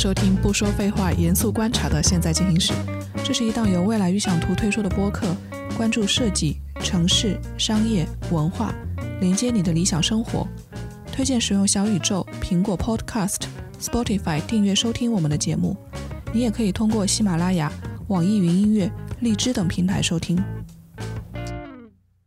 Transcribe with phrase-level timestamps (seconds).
[0.00, 2.72] 收听不说废话、严肃观察的现在进行时。
[3.22, 5.36] 这是一档由未来预想图推出的播客，
[5.76, 8.74] 关注设计、城市、商业、文化，
[9.20, 10.48] 连接你的理想生活。
[11.12, 13.42] 推荐使用小宇宙、苹果 Podcast、
[13.78, 15.76] Spotify 订阅收听我们的节目。
[16.32, 17.70] 你也可以通过喜马拉雅、
[18.08, 20.42] 网易云音乐、荔枝等平台收听。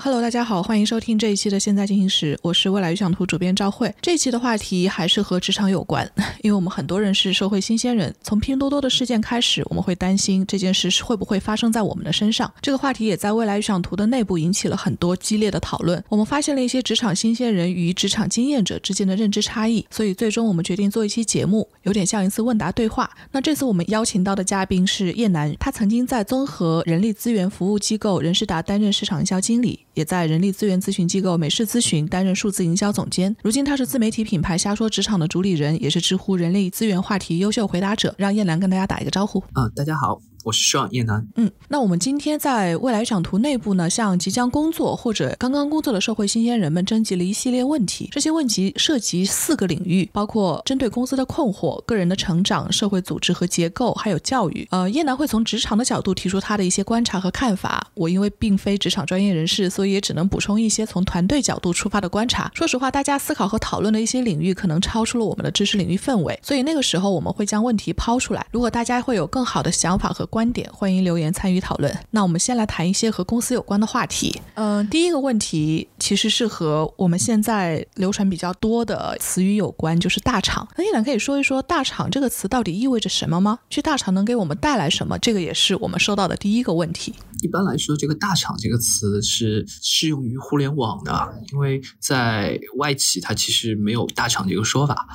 [0.06, 3.90] Hello，大家好，欢迎收听这一期的《现在进行时》，我是未来预想图主编赵慧。
[4.02, 6.06] 这一期的话题还是和职场有关，
[6.44, 8.14] 因为我们很多人是社会新鲜人。
[8.22, 12.54] 从拼多多的事件开始，我们会担心这件事是会不会发生在我们的身上。
[12.62, 16.04] 这个话题也在未来预想图的内部引起了很多激烈的讨论。
[16.10, 23.10] 我们发现了一些职场新鲜人与职场经验者之间的认知差异，所以最终我们决定做一期节目，有点像一次问答对话。
[23.32, 29.80] 那这次我们邀请到的嘉宾是叶楠，他曾经在综合人力资源服务机构人事达担任市场营销经理。
[29.94, 33.36] 也在人力资源咨询机构美世咨询担任数字营销总监。
[33.44, 38.14] 如今他是自媒体品牌“瞎说职场”的主理人，也是知乎人力资源话题优秀回答者。
[38.18, 39.40] 让燕兰跟大家打一个招呼。
[39.54, 40.33] 啊，大家好。
[40.44, 41.26] 我是双叶楠。
[41.36, 48.10] 嗯，那我们今天在未来预想图内部呢，向即将工作或者刚刚工作的社会新鲜人们征集了一系列问题。
[48.12, 54.68] 这些问题涉及四个领域，包括针对公司的困惑、个人的成长、社会组织和结构，还有教育。
[54.72, 57.92] 呃，叶楠会从职场的角度提出他的一些观察和看法。
[57.94, 62.52] 我因为并非职场专业人士，所以也只能补充一些从团队角度出发的观察。
[62.54, 68.46] 说实话，大家思考和讨论的一些领域可能超出了我们的知识领域氛围，所以那个时候我们会将问题抛出来。
[68.52, 71.96] 如果大家会有更好的想法和观点，欢迎留言参与讨论。
[72.10, 74.42] 那我们先来谈一些和公司有关的话题。
[74.56, 80.68] 嗯，第一个问题其实是和我们现在流传比较多的词语有关，就是大厂。
[80.76, 83.60] 那叶楠可以说一说“大厂”这个词到底意味着什么吗？
[83.70, 85.20] 去大厂能给我们带来什么？
[85.20, 87.14] 这个也是我们收到的第一个问题。
[87.44, 95.08] 一般来说，这个“大厂”这个词是适用于互联网的，因为在外企它其实没有“大厂”这个说法。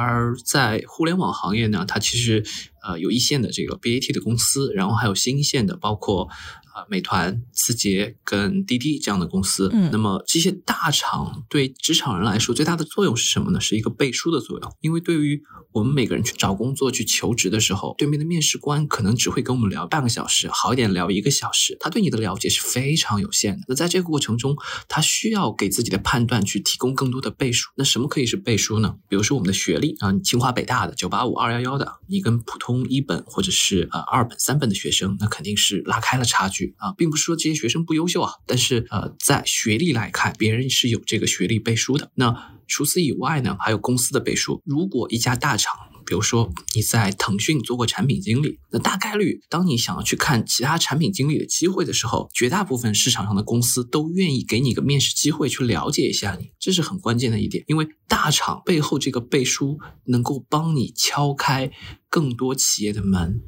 [0.00, 2.44] 而在互联网行业呢，它其实
[2.84, 6.28] 呃有一线的这个 BAT 的公司，然后还有新一线的，包括
[6.78, 9.68] 呃美团、字节跟滴滴这样的公司。
[9.72, 13.60] 嗯，那么这些大厂对职场人来说最大的作用是什么呢？
[13.60, 23.64] 是一个背书的作用，因为对于我们每个人去找工作、去求职的时候，对面的面试官可能只会跟我们聊半个小时，好一点聊一个小时，他对你的了解是非常有限的。
[23.68, 24.56] 那在这个过程中，
[24.88, 27.70] 他需要给自己的判断去提供更多的背书。
[27.76, 28.96] 那什么可以是背书呢？
[29.08, 42.10] 比如说我们的学历啊，你清华北大的、九八五、二幺幺的，你跟普通一本或者是呃二本、三本的学生，那肯定是拉开了差距啊，并不是说这些学生不优秀啊，但是呃在学历来看，别人是有这个学历背书的。
[42.14, 44.62] 那除此以外呢，还有公司的背书。
[44.64, 45.74] 如果一家大厂，
[46.04, 57.64] 比如说你在腾讯做过产品经理，那大概率当你想要去看其他产品经理的机会的时候，绝大部分市场上的公司都愿意给你个面试机会，去了解一下你，这是很关键的一点。
[57.66, 61.70] 因为大厂背后这个背书，能够帮你敲开
[62.08, 63.40] 更多企业的门。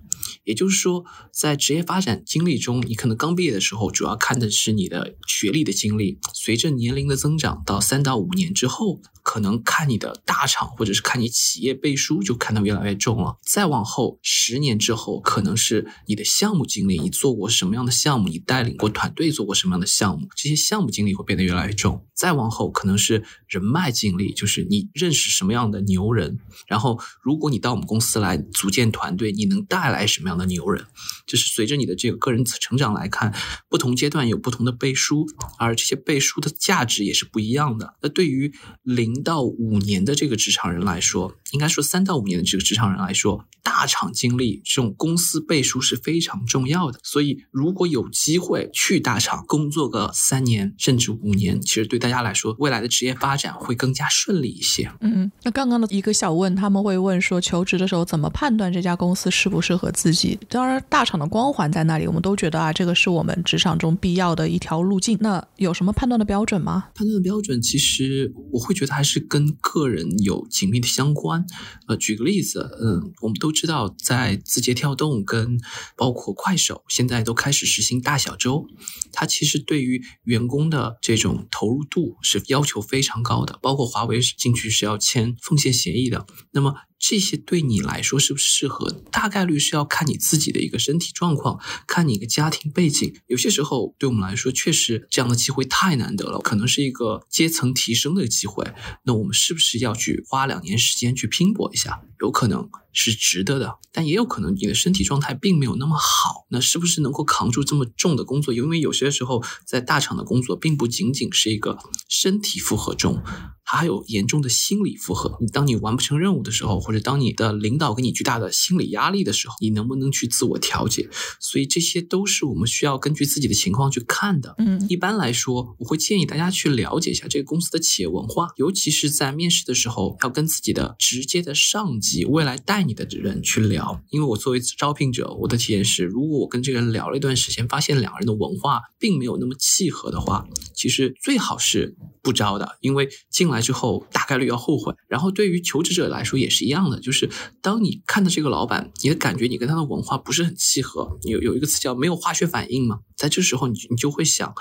[0.51, 6.19] 也就是说，在职业发展经历中，你可能刚毕业的时候，主要看的是你的学历的经历。
[6.35, 13.37] 随着年龄的增长，到三到五年之后，可能看你的大厂或者是看你企业背书，就看得越来越重了。
[13.47, 22.05] 再往后十年之后，可能是你的项目经历，你做过什么样的项目，你带领过团队做过什么样的项目，这些项目经历会变得越来越重。
[22.17, 26.39] 再往后，可能是人脉经历，就是你认识什么样的牛人。
[26.67, 30.87] 然后，如果你到我们公司来组建团队，你能带来什么样的牛人？
[31.27, 33.35] 就是随着你的这个个人成长来看，
[33.69, 35.27] 不同阶段有不同的背书，
[35.59, 37.95] 而这些背书的价值也是不一样的。
[38.03, 38.53] 那对于
[38.83, 46.99] 零到五年的这个职场人来说，应该说三到五年的这个职场人来说，大厂经历这种公司背书是非常重要的。
[47.03, 54.91] 所以，如果有机会去大厂工作个三年甚至五年，其实对大家来说，未来的职业发展会更加顺利一些。
[55.01, 60.39] 嗯，那刚刚的一个小问，他们会问说，求职的时候怎么判断这家公司适不适合自己？
[60.49, 65.19] 当然，大厂的光环在那里，我们都觉得啊，这个是我们职场中必要的一条路径。
[65.21, 66.89] 那有什么判断的标准吗？
[66.95, 71.40] 判断的标准，其实我会觉得还是跟个人有紧密的相关。
[71.87, 75.59] 呃，举个例子，嗯，我们都知道，在字节跳动跟
[75.97, 78.67] 包括快手，现在都开始实行大小周，
[79.13, 86.27] 它其实对于员工的这种投入度是要求非常高的，包括华为进去是要签奉献协议的。
[86.53, 88.91] 那么这些对你来说是不是适合？
[89.11, 93.13] 大概率是要看你自己的一个身体状况，看你一个家庭背景。
[93.27, 98.71] 有些时候对我们来说，确实这样的机会太难得了，可能是一个阶层提升的机会。
[99.05, 102.03] 那我们是不是要去花两年时间去拼搏一下？
[102.21, 106.47] 有可能是值得的，但也有可能你的身体状态并没有那么好。
[106.51, 108.53] 那是不是能够扛住这么重的工作？
[108.53, 111.79] 因为有些时候在大厂的工作，并不仅仅是一个
[112.09, 113.23] 身体负荷重。
[113.65, 115.39] 它还有严重的心理负荷。
[115.41, 121.09] 你当你完不成任务的时候，或者当你的领导给你巨大的心理压力的时候，你能不能去自我调节？
[121.39, 124.57] 所以这些都是我们需要根据自己的情况去看的。
[124.59, 134.03] 嗯，一般来说，我会建议大家去了解一下这个公司的企业文化，尤其是在面试的时候，要跟自己的直接的上级、未来带爱你的人去聊。
[134.09, 144.95] 因为我作为招聘者，我的体验是，如果我跟这个人聊了一段时间，发现两个人的文化并没有那么契合的话，其实最好是不招的，因为进来之后大概率要后悔。
[145.09, 147.29] 然后对于求职者来说也是一样的，就是
[147.61, 154.55] 当你看到这个老板，你的感觉你跟他的文化不是很契合，有有一个词叫没有化学反应嘛，在这时候你你就会想。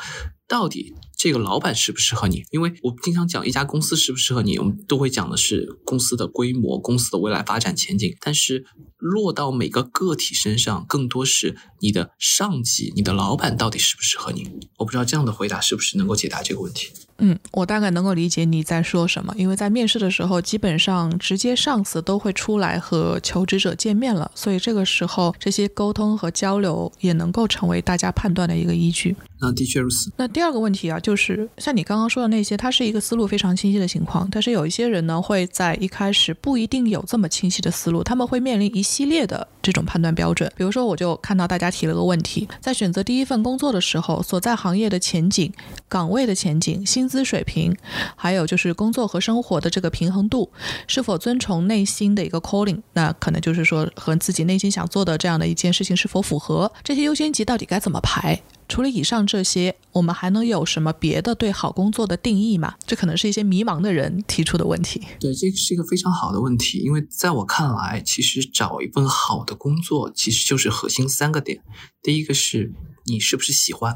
[0.50, 2.46] 到底这个老板适不适合你？
[2.50, 8.16] 因为我经常讲一家公司适不适合你，我们都会讲的是公司的规模、公司的未来发展前景。
[8.22, 8.66] 但是
[8.98, 14.50] 落到每个个体身上，更多是你的上级、你的老板到底适不适合你。
[14.78, 16.88] 我不知道这样的回答是不是能够解答这个问题。
[17.18, 29.18] 嗯，我大概能够理解你在说什么，因为在面试的时候，基本上直接上司都会出来和求职者见面了，所以这个时候这些沟通和交流也能够成为大家判断的一个依据。
[29.42, 30.12] 那的确如此。
[30.18, 40.52] 那第二个问题啊，就是像你刚刚说的那些，它是一个思路非常清晰的情况，但是有一些人呢，会在一开始不一定有这么清晰的思路，他们会面临一系列的这种判断标准。
[40.58, 45.52] 比如说，我就看到大家提了个问题，在选择第一份工作的时候，所在行业的前景、
[45.88, 47.76] 岗位的前景、薪资水平，
[48.16, 50.50] 还有就是工作和生活的这个平衡度，
[50.88, 58.42] 是否遵从内心的一个 calling，那可能就是说和自己内心想做的这样的一件事情是否符合，这些优先级到底该怎么排？
[58.70, 62.76] 除了以上这些，我们还能有什么别的对好工作的定义吗？
[62.86, 65.02] 这可能是一些迷茫的人提出的问题。
[65.20, 71.64] 对，这是一个非常好的问题，因为在我看来，其实找一份好的工作，其实就是核心三个点。
[72.04, 72.72] 第一个是
[73.08, 73.96] 你是不是喜欢，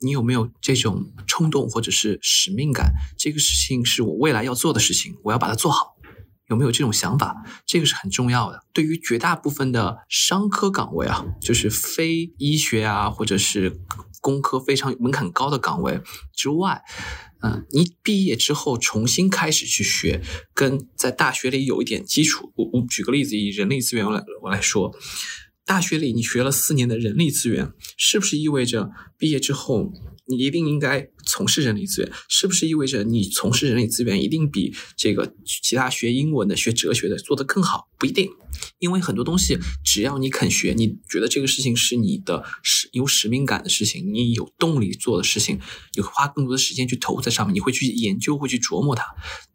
[0.00, 5.92] 你有没有这种冲动或者是使命感，这个事情是我未来要做的事情，我要把它做好。
[6.50, 7.42] 有没有这种想法？
[7.64, 8.60] 这个是很重要的。
[8.74, 13.80] 对于绝大部分的商科岗位啊，就是非医学啊，或者是
[14.24, 16.00] 工科非常门槛高的岗位
[16.32, 16.82] 之外，
[17.42, 20.22] 嗯，你毕业之后重新开始去学，
[20.54, 22.50] 跟在大学里有一点基础。
[22.56, 24.96] 我我举个例子，以人力资源来我来说，
[25.66, 29.92] 大学里你学了四年的人力资源，是不是意味着毕业之后？
[30.26, 37.88] 你一定应该从事人力资源，是不是意味着你从事人力资源一定比这个其他学英文的、学哲学的做得更好？
[37.98, 38.30] 不一定，
[38.78, 45.58] 因为很多东西只要你肯学，你觉得这个事情是你的使有使命感的事情，你有动力做的事情，
[45.94, 49.04] 你花更多的时间去投在上面，你会去研究，会去琢磨它。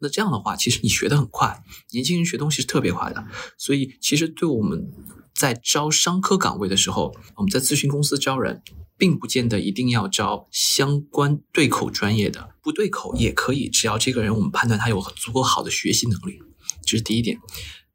[0.00, 1.62] 那这样的话，其实你学得很快，
[1.92, 3.24] 年轻人学东西是特别快的。
[3.56, 4.90] 所以，其实对我们
[5.34, 8.62] 在招商科岗位的时候，我们在咨询公司招人。
[9.00, 16.38] 并不见得一定要招相关对口专业的，不对口也可以，只要这个人我们判断他有足够好的学习能力，
[16.84, 17.38] 这是第一点。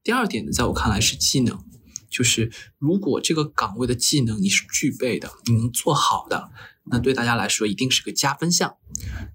[0.04, 1.60] 第二点呢，在我看来是技能，
[2.10, 6.50] 就是如果这个岗位的技能你是具备的，你能做好的，
[6.86, 8.76] 那对大家来说一定是个加分项。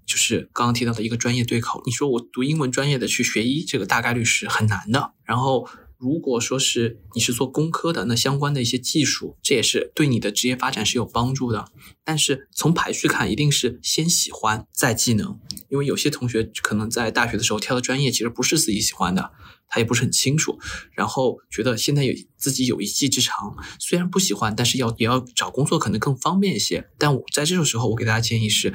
[0.05, 5.13] 就是刚刚提到的一个专业对口，你说我读英文专业的去学医，这个大概率是很难的。
[5.23, 5.69] 然后。
[6.01, 11.71] 如果说是你是做工科的，那相关的一些技术，这也是对你的职业发展是有帮助的。
[12.03, 15.39] 但是从排序看，一定是先喜欢再技能，
[15.69, 19.31] 因为有些同学可能在大学的时候挑的专业其实不是自己喜欢的，
[19.67, 20.57] 他也不是很清楚，
[20.93, 26.89] 然后觉得现在有自己有一技之长，虽然不喜欢，但是要也要找工作可能更方便一些。
[26.97, 28.73] 但我在这种时候，我给大家建议是。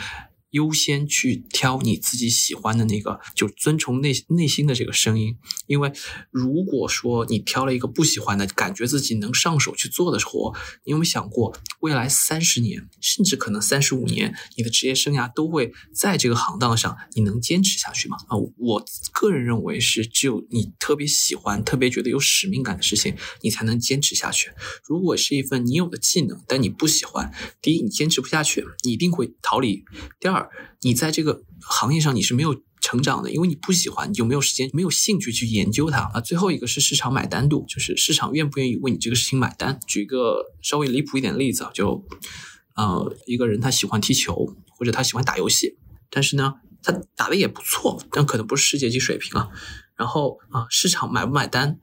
[0.51, 5.37] 优先去挑你自己喜欢的那个，就遵从内内心的这个声音。
[5.67, 5.93] 因为
[6.31, 18.17] 如果说你挑了一个不喜欢的，感觉自己能上手去做的活，你有没有想过，未来三十年，甚至可能三十五年，你的职业生涯都会在这个行当上，你能坚持下去吗？
[18.29, 24.51] 啊，我个人认为是，只有你特别喜欢、特别觉得有使命感的事情，你才能坚持下去。
[24.85, 29.85] 如果是一份你有的技能，但你不喜欢，第一，你坚持不下去，你一定会逃离；
[30.21, 30.46] 第二，
[30.83, 36.21] 你在这个行业上你是没有成长的，因为你不喜欢，你就没有时间、没有兴趣去研究它啊。
[36.21, 39.81] 最后一个是市场买单度，就是市场愿不愿意为你这个事情买单。
[39.87, 42.05] 举一个稍微离谱一点的例子啊，就
[42.77, 45.77] 呃一个人他喜欢踢球或者他喜欢打游戏，
[46.11, 49.49] 但是呢他打的也不错，但可能不是世界级水平啊。
[49.97, 51.79] 然后啊市场买不买单？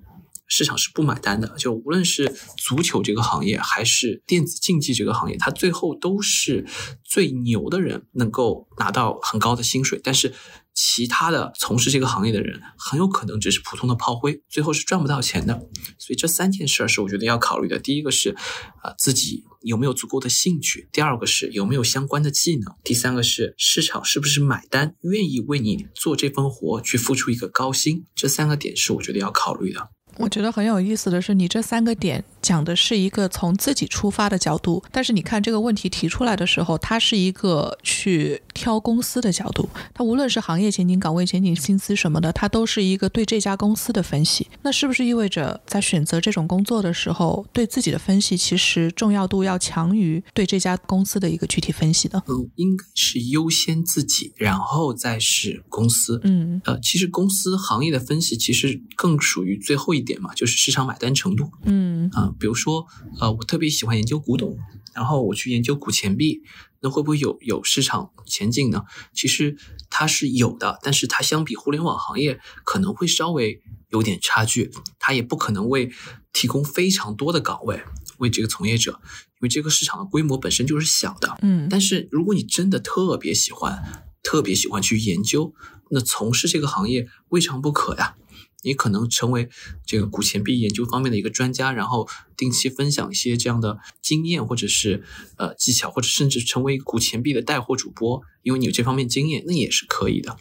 [0.55, 6.63] 市场是不买单的，就无论是足球这个行业，还是电子竞技这个行业，它最后都是
[7.03, 9.99] 最牛的人能够拿到很高的薪水。
[10.03, 10.31] 但是
[10.75, 15.55] 其他的从事这个行业的人很有可能只是普通的炮灰，最后是赚不到钱的。
[15.97, 17.79] 所以这三件事是我觉得要考虑的。
[17.79, 18.35] 第一个是，
[18.83, 28.05] 啊自己有没有足够的兴趣；第二个是有没有相关的技能；第三个是市场是不是买单，愿意为你做这份活去付出一个高薪。
[28.13, 29.89] 这三个点是我觉得要考虑的。
[30.17, 39.67] 我觉得很有意思的是，你这三个点讲的是一个从自己出发的角度，但是你看这个问题提出来的时候，它是一个去挑公司的角度。
[39.93, 44.47] 它无论是行业前景、岗位前景、薪资什么的，它都是一个对这家公司的分析。
[44.61, 52.21] 那是不是意味着在选择这种工作的时候，对自己的分析其实重要度要强于对这家公司的一个具体分析的？
[52.27, 56.21] 嗯，应该是优先自己，然后再是公司。
[56.23, 60.02] 嗯，呃，其实公司行业的分析其实更属于最后一。
[60.03, 61.49] 点嘛，就是市场买单程度。
[61.63, 62.85] 嗯啊，比如说，
[63.19, 64.57] 呃，我特别喜欢研究古董，
[64.93, 66.41] 然后我去研究古钱币，
[66.81, 68.83] 那会不会有有市场前景呢？
[69.13, 69.57] 其实
[69.89, 75.91] 它是有的，但是它相比互联网行业可能会稍微有点差距，它也不可能为
[76.31, 77.81] 提供非常多的岗位
[78.17, 81.37] 为这个从业者，因为这个市场的规模本身就是小的。
[81.41, 85.53] 嗯，但是如果你真的特别喜欢，特别喜欢去研究，
[85.91, 88.15] 那从事这个行业未尝不可呀。
[88.63, 89.49] 你可能成为
[89.85, 95.03] 这个古钱币研究方面的一个专家，然后定期分享一些这样的经验，或者是
[95.37, 100.37] 呃技巧，或者甚至成为古钱币的带货主播，因为你有这方面经验，那也是可以的。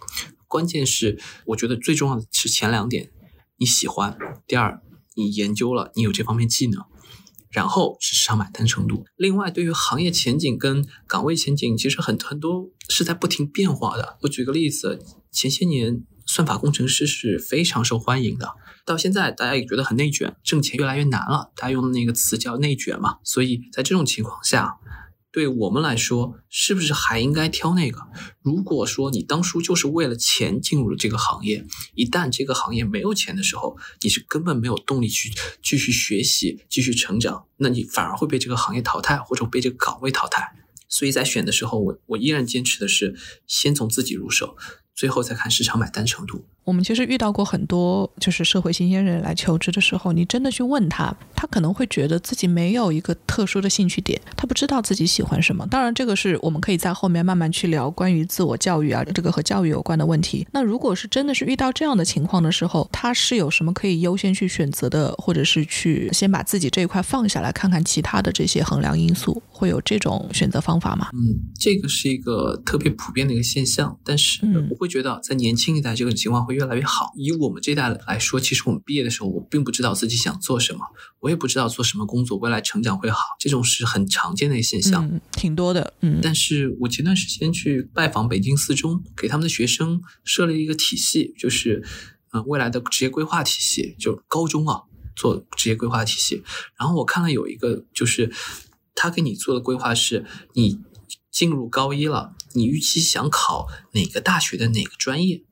[0.47, 3.11] 关键是我觉得最重要的是前两点，
[3.59, 4.81] 你喜欢；第二，
[5.17, 6.83] 你研究了，你有这方面技能；
[7.51, 9.05] 然后是市场买单程度。
[9.17, 14.19] 另外，对于行业前景跟岗位前景，其实很很多是在不停变化的。
[14.23, 16.05] 我举个例子，前些年。
[16.27, 21.53] 算法工程师是非常受欢迎的，到现在大家也觉得很内卷，挣钱越来越难了。
[21.57, 23.19] 大家用的那个词叫内卷嘛。
[23.25, 24.77] 所以在这种情况下，
[25.31, 28.01] 对我们来说，是不是还应该挑那个？
[28.43, 40.55] 如果说你当初就是为了钱进入了这个行业，一旦这个行业没有钱的时候，你是根本没有动力去继续学习、继续成长，那你反而会被这个行业淘汰，或者被这个岗位淘汰。
[40.89, 44.59] 所以在选的时候，我我依然坚持的是先从自己入手。
[45.03, 46.45] 最后再看市场买单程度。
[46.65, 55.67] 我们其实遇到过很多，就是社会新鲜人来求职的时候，你真的去问他，他可能会觉得自己没有一个特殊的兴趣点，他不知道自己喜欢什么。
[55.67, 60.47] 当然，这个是我们可以在后面慢慢去聊关于自我教育啊，这个和教育有关的问题。
[60.53, 71.09] 那如果是真的是遇到这样的情况的时候，他是有什么可以优先去选择的，或者是去先把自己这一块放下来，看看其他的这些衡量因素，会有这种选择方法吗？
[71.13, 74.41] 嗯，这个是一个特别普遍的一个现象，但是
[74.71, 77.13] 我会觉得在年轻一代这个情况会越来越好。
[77.17, 80.81] 以我们这代来说，其实我们毕业的时候，我并不知道自己想做什么，
[81.21, 85.95] 我也不知道做什么工作未来成长会好，这种是很常见的现象，嗯，挺多的。
[86.01, 91.85] 嗯，但是我前段时间去拜访北京四中，给他们的学生设立一个体系，就是
[92.33, 94.83] 嗯未来的职业规划体系，就高中啊
[95.15, 96.43] 做职业规划体系。
[96.79, 98.33] 然后我看了有一个，就是
[98.95, 100.81] 他给你做的规划是，你
[101.31, 105.43] 进入高一了，你预期想考哪个大学的哪个专业。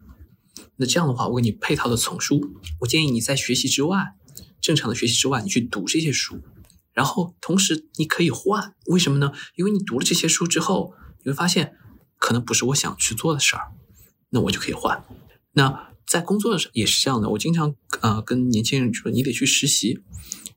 [0.81, 2.41] 那这样的话，我给你配套的丛书。
[2.81, 4.15] 我建议你在学习之外，
[4.63, 6.41] 正常的学习之外，你去读这些书。
[6.95, 9.31] 然后同时你可以换，为什么呢？
[9.57, 11.77] 因为你读了这些书之后，你会发现
[12.17, 13.73] 可能不是我想去做的事儿，
[14.31, 15.05] 那我就可以换。
[15.53, 17.29] 那在工作上也是这样的。
[17.29, 20.01] 我经常呃跟年轻人说，你得去实习，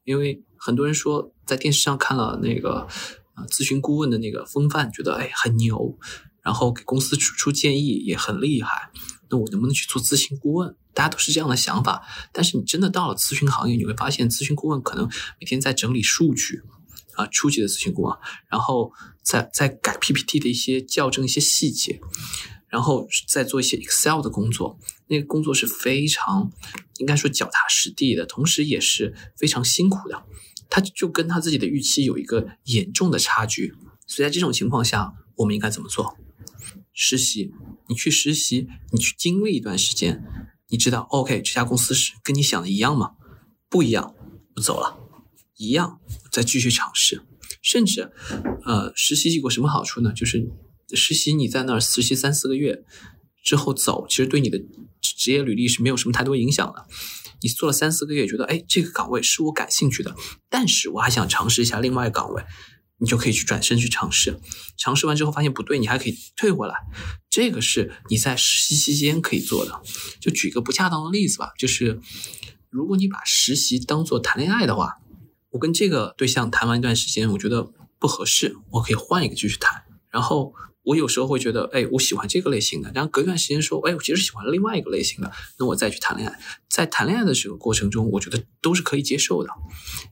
[0.05, 2.87] 因为很多人说在电视上看了那个
[3.35, 5.99] 呃咨询顾问的那个风范，觉得哎很牛，
[6.41, 8.89] 然后给公司出出建议也很厉害。
[9.33, 10.75] 那我能不能去做咨询顾问？
[10.93, 15.09] 大家都是这样的想法，但是你真的到了咨询行业，你会发现咨询顾问可能
[15.39, 16.61] 每天在整理数据，
[17.15, 18.15] 啊，初级的咨询顾问，
[18.47, 21.99] 然后在在改 PPT 的一些校正一些细节，
[22.67, 26.51] 然后再做一些 Excel 的工作，那个工作是非常
[26.99, 30.23] 应该说脚踏实地的，同时也是非常辛苦的，
[30.69, 33.73] 他就跟他自己的预期有一个严重的差距，
[34.05, 36.15] 所以在这种情况下，我们应该怎么做？
[36.93, 37.51] 实习，
[37.89, 40.23] 你去实习，你去经历一段时间，
[40.69, 43.11] 你知道，OK，这家公司是跟你想的一样吗？
[43.69, 44.15] 不一样，
[44.53, 44.99] 不走了。
[45.57, 45.99] 一样，
[46.31, 47.23] 再继续尝试。
[47.61, 48.11] 甚至，
[48.65, 50.11] 呃，实习有个什么好处呢？
[50.13, 50.49] 就是
[50.93, 52.83] 实习你在那儿实习三四个月
[53.43, 54.59] 之后走，其实对你的
[55.01, 56.85] 职业履历是没有什么太多影响的。
[57.41, 60.15] 你做了三四个月，觉得哎，这个岗位是我感兴趣的，
[60.49, 62.43] 但是我还想尝试一下另外一个岗位。
[63.03, 64.39] 你就可以去转身去尝试，
[64.77, 66.73] 尝试完之后发现不对，你还可以退回来。
[67.29, 69.81] 这个是你在实习期间可以做的。
[70.21, 71.99] 就举个不恰当的例子吧，就是
[72.69, 74.99] 如果你把实习当做谈恋爱的话，
[75.49, 79.83] 我跟这个对象谈完一段时间，我觉得不合适，我可以换一个继续谈。
[80.09, 86.39] 然后我有时候会觉得，哎，我喜欢这个类型的，然后隔一段时间说，哎，我其实喜欢另外一个类型的，那我再去谈恋爱。
[86.69, 89.49] 在谈恋爱的这个过程中，我觉得都是可以接受的。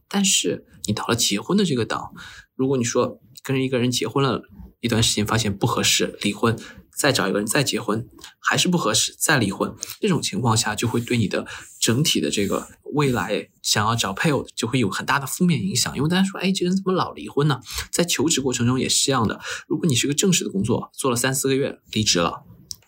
[0.08, 2.14] 但是你到了结婚的这个档，
[2.56, 4.44] 如果你说跟一个人结婚了
[4.80, 6.58] 一段时间，发现不合适，离婚。
[7.02, 8.08] 再找一个人再结婚
[8.40, 11.48] 还是不合适，再离婚，这种情况下就会对你的
[11.80, 15.98] 整体的这个未来想要找配偶就会有很大的负面影响。
[15.98, 17.60] 因为大家说，哎，这人怎么老离婚呢？
[17.92, 19.42] 在求职过程中也是这样的。
[19.68, 22.44] 如果你是个正式的工作，做了三四个月离职了，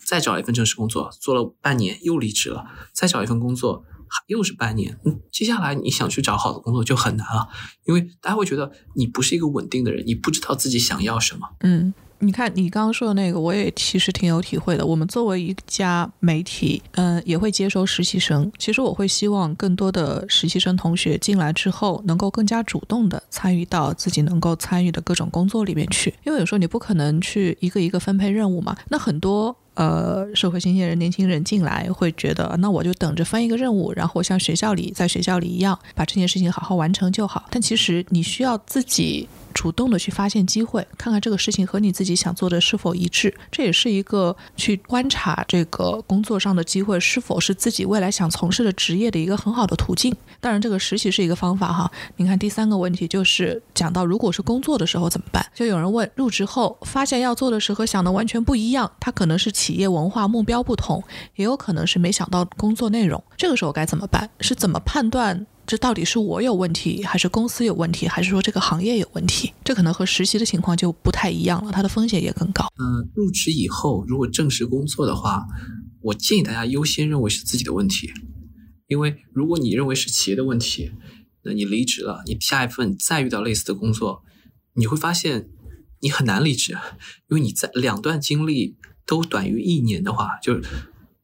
[0.06, 3.84] 再找一份正式工作，做了半年又离职了，再找一份工作
[4.28, 5.00] 又是半年，
[5.32, 7.48] 接下来你想去找好的工作就很难了，
[7.86, 11.92] 因为大家会觉得你不是一个稳定的人，你不知道自己想要什么，嗯。
[12.24, 14.86] 你看，你刚刚说的那个，我也其实挺有体会的。
[14.86, 18.50] 我们作为一家媒体，嗯，也会接收实习生。
[18.58, 26.14] 其实我会希望更多的实习生同学进来之后，能够更加主动的参与到自己能够参与的各种工作里面去。
[26.24, 28.74] 因为有时候你不可能去一个一个分配任务嘛。
[28.88, 37.46] 那很多呃社会新鲜人、年轻人进来会觉得，那我就等着分一个任务，然后像学校里在学校里一样，把这件事情好好完成就好。
[37.50, 39.28] 但其实你需要自己。
[39.54, 50.16] 主动的去发现机会，看看这个事情和你自己想做的是否一致，这也是一个去观察这个工作上的机会是否是自己未来想从事的职业的一个很好的途径。
[50.40, 51.90] 当然，这个实习是一个方法哈。
[52.18, 55.46] 你看第三个问题就是讲到，如果是工作的时候怎么办？
[55.54, 61.04] 就有人问，入职后发现要做的事和想的完全不一样，他可能是企业文化目标不同，
[61.36, 63.24] 也有可能是没想到工作内容。
[63.38, 64.30] 这个时候该怎么办？
[64.40, 65.46] 是怎么判断？
[65.66, 69.54] 这到底是我有问题，还是公司有问题，还是说这个行业有问题？
[69.64, 72.68] 这可能和实习的情况就不太一样了，它的风险也更高。
[72.78, 75.46] 嗯，入职以后如果正式工作的话，
[76.02, 78.12] 我建议大家优先认为是自己的问题，
[78.88, 80.92] 因为如果你认为是企业的问题，
[81.44, 84.24] 那你离职了，你下一份再遇到类似的工作，
[84.76, 85.50] 你会发现
[86.02, 86.74] 你很难离职，
[87.30, 90.60] 因为你在两段经历都短于一年的话，就。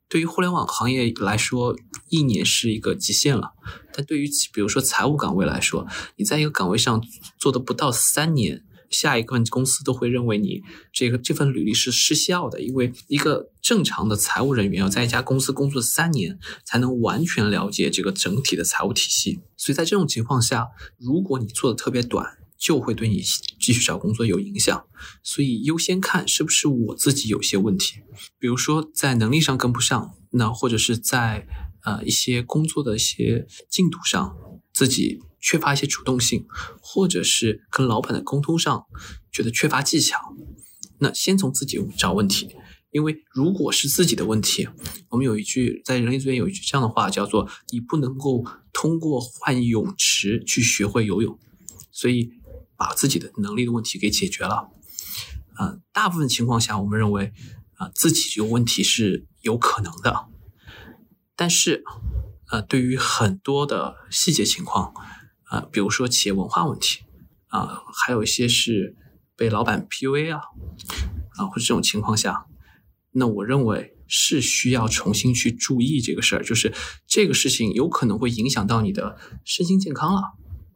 [0.09, 1.77] 对于互联网行业来说，
[2.09, 3.51] 一年是一个极限了。
[3.93, 7.01] 但对于比如说财务岗位来说，你在一个岗位上
[7.37, 12.59] 做的不到三年，下一份公司都会认为你这个这份履历是失效的。
[12.59, 19.41] 因为一个正常的财务人员要在一家公司工作三年，才能完全了解这个整体的财务体系。
[19.55, 23.23] 所以在这种情况下，如果你做的特别短，就会对你
[23.57, 24.85] 继续找工作有影响，
[25.23, 28.01] 所以优先看是不是我自己有些问题，
[28.37, 31.47] 比如说在能力上跟不上，那或者是在
[31.85, 34.35] 呃一些工作的一些进度上
[34.73, 36.45] 自己缺乏一些主动性，
[36.81, 38.85] 或者是跟老板的沟通上
[39.31, 40.19] 觉得缺乏技巧，
[40.99, 42.49] 那先从自己找问题，
[42.91, 44.67] 因为如果是自己的问题，
[45.07, 48.43] 我们有一句在人力资源有一句这样的话叫做你不能够
[48.73, 51.39] 通过换泳池去学会游泳，
[51.89, 52.37] 所以。
[52.79, 54.69] 把自己的能力的问题给解决了，
[55.59, 57.33] 嗯，大部分情况下，我们认为
[57.75, 60.27] 啊自己有问题是有可能的，
[61.35, 61.83] 但是，
[62.49, 64.93] 呃，对于很多的细节情况，
[65.49, 67.01] 啊，比如说企业文化问题，
[67.47, 68.95] 啊，还有一些是
[69.35, 70.41] 被老板 PUA 啊，
[71.35, 72.45] 啊，或者这种情况下，
[73.11, 76.73] 那我认为是需要重新去注意这个事儿，就是
[77.05, 80.21] 这个事情有可能会影响到你的身心健康了。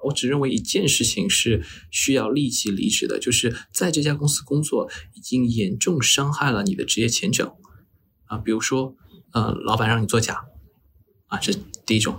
[0.05, 7.53] 我只认为一件事情是需要立即离职的，就是在这家公司工作已经严重伤害了你的职业前程
[8.25, 8.95] 啊，比如说，
[9.31, 10.45] 呃，老板让你作假
[11.27, 11.53] 啊，这
[11.85, 12.15] 第一种；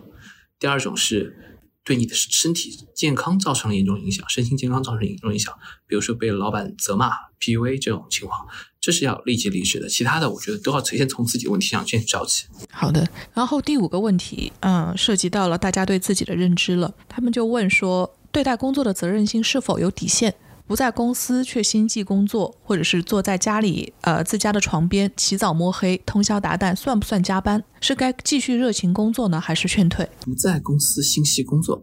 [0.59, 5.55] 第二种是对你的身体健康造成了严重影响，身心健康造成严重影响，
[5.87, 8.47] 比如说被老板责骂、PUA 这种情况。
[8.85, 12.45] 这是要立即离职的，其他的我觉得都要先从自己的问题上先找起。
[12.71, 16.93] 好的，然后第五个问题，嗯，涉及到了大家对自己的认知了。
[17.09, 20.35] 他们就问说，对待工作的责任心是否有底线？
[20.67, 27.65] 不在公司却心系工作，或者是坐在家里，呃，自家的床边起早摸黑、通宵达旦，算不算加班？
[27.81, 30.07] 是该继续热情工作呢，还是劝退？
[30.21, 31.83] 不在公司心系工作，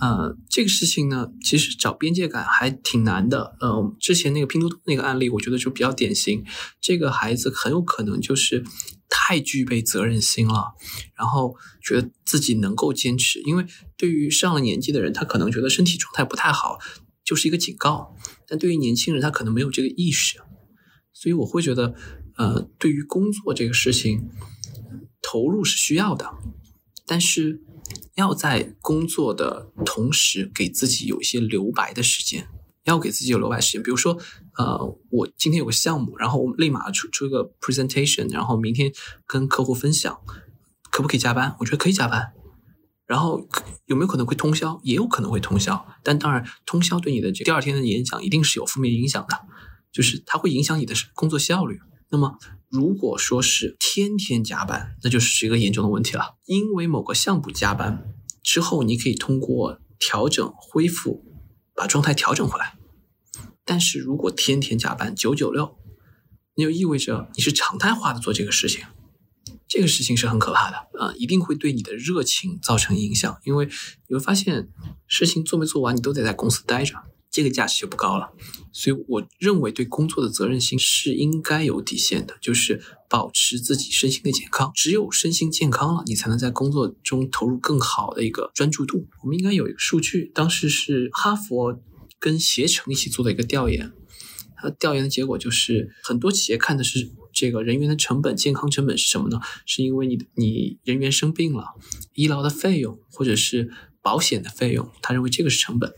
[0.00, 3.56] 呃，这个事情呢，其实找边界感还挺难的。
[3.60, 6.44] 呃，之前那个拼多多那个案例，我觉得就比较典型。
[6.80, 8.64] 这个孩子很有可能就是
[9.08, 10.72] 太具备责任心了，
[11.16, 13.64] 然后觉得自己能够坚持，因为
[13.96, 16.78] 对于上了年纪的人，他可能觉得身体状态不太好。
[17.22, 18.16] 就是一个警告，
[18.48, 20.40] 但对于年轻人，他可能没有这个意识，
[21.12, 21.94] 所以我会觉得，
[22.36, 24.28] 呃，对于工作这个事情，
[25.22, 26.28] 投入是需要的，
[27.06, 27.62] 但是
[28.14, 32.48] 要在工作的同时，给自己有一些留白的时间，
[32.84, 33.82] 要给自己有留白时间。
[33.82, 34.18] 比如说，
[34.56, 38.92] 呃，我今天有个项目，然后我立马出出一个 presentation，然后明天
[39.26, 40.20] 跟客户分享，
[40.90, 41.56] 可不可以加班？
[41.60, 42.32] 我觉得可以加班。
[43.06, 43.48] 然后
[43.86, 44.80] 有没有可能会通宵？
[44.84, 49.36] 也有可能会通宵，但当然通宵对你的这第二天的演讲一定是有负面影响的。
[49.92, 51.80] 就是它会影响你的工作效率。
[52.10, 52.38] 那么
[52.70, 56.36] 如果说是天天加班，那就是一个严重的问题了。
[56.46, 61.24] 因为某个项目加班之后，你可以通过调整恢复，
[61.74, 62.78] 把状态调整回来。
[63.64, 65.76] 但是如果天天加班九九六，
[66.54, 68.84] 那就意味着你是常态化的做这个事情，
[69.66, 73.36] 这个事情是很可怕的啊，一定会对你的热情造成影响。
[73.44, 73.68] 因为
[74.06, 74.68] 你会发现
[75.08, 76.94] 事情做没做完，你都得在公司待着，
[77.30, 78.32] 这个价值就不高了。
[78.72, 84.72] 所以我认为对工作的责任心是应该有底线的，就是保持自己身心的健康。
[84.74, 89.06] 只有身心健康了，你才能在工作中投入更好的一个专注度。
[89.22, 91.80] 我们应该有一个数据，当时是哈佛。
[92.22, 93.94] 跟携程一起做的一个调研，
[94.54, 99.40] 它调研的结果就是，很多企业看的是这个人员的成本、健康成本是什么呢？
[99.64, 101.64] 是因为你你人员生病了，
[102.12, 105.90] 医疗的费用或者是保险的费用，他认为这个是成本，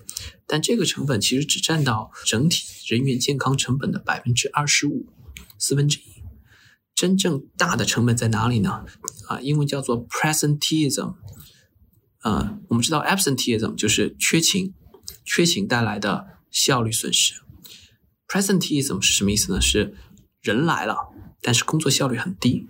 [0.46, 5.06] 但这个成本其实只占到整体人员健康成本的百分之二十五，
[5.58, 6.22] 四分之一。
[6.94, 8.84] 真正大的成本在哪里呢？
[9.28, 11.14] 啊，英文叫做 presenteeism，
[12.18, 14.74] 啊，我们知道 absenteeism 就是缺勤。
[15.24, 17.34] 缺勤带来的效率损失
[18.26, 19.60] ，presenteeism 是什么意思呢？
[19.60, 19.94] 是
[20.40, 20.96] 人来了，
[21.40, 22.66] 但是工作效率很低。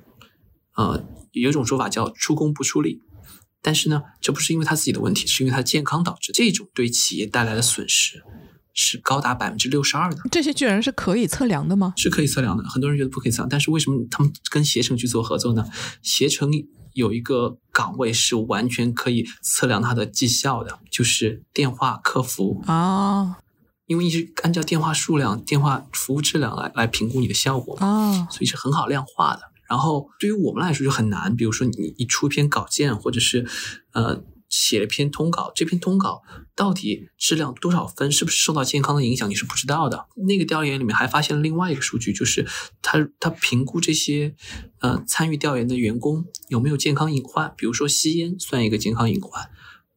[0.77, 3.03] 呃，有一种说法叫出工不出力，
[3.63, 6.33] 但是呢，这不是因为他自己的问题，是因为他健康导致。
[6.33, 8.23] 这种对企业带来的损失
[8.75, 10.21] 是高达百分之六十二的。
[10.31, 11.95] 这些居然是可以测量的吗？
[11.97, 12.63] 是可以测量的。
[12.69, 15.65] 很多人觉得不可以测量，但是为什么他们跟携程去做合作呢？
[16.03, 16.51] 携程。
[16.95, 23.39] 有一个岗位是完全可以测量它的绩效的，就是电话客服啊，
[23.87, 29.41] 因为你是按照电话数量、电话服务质量来来评估你的效果啊，所以是很好量化的。
[29.69, 33.47] 然后对于我们来说就很难，比如说你你出一篇稿件，或者是
[33.93, 34.25] 呃。
[34.53, 36.21] 写了篇通稿，这篇通稿
[36.55, 40.09] 到底质量多少分，是不是受到健康的影响，你是不知道的。
[40.29, 42.47] 那个调研里面还发现了另外一个数据，就是
[42.83, 44.35] 他他评估这些
[44.81, 49.49] 呃参与调研的员工有没有健康隐患，比如说吸烟算一个健康隐患。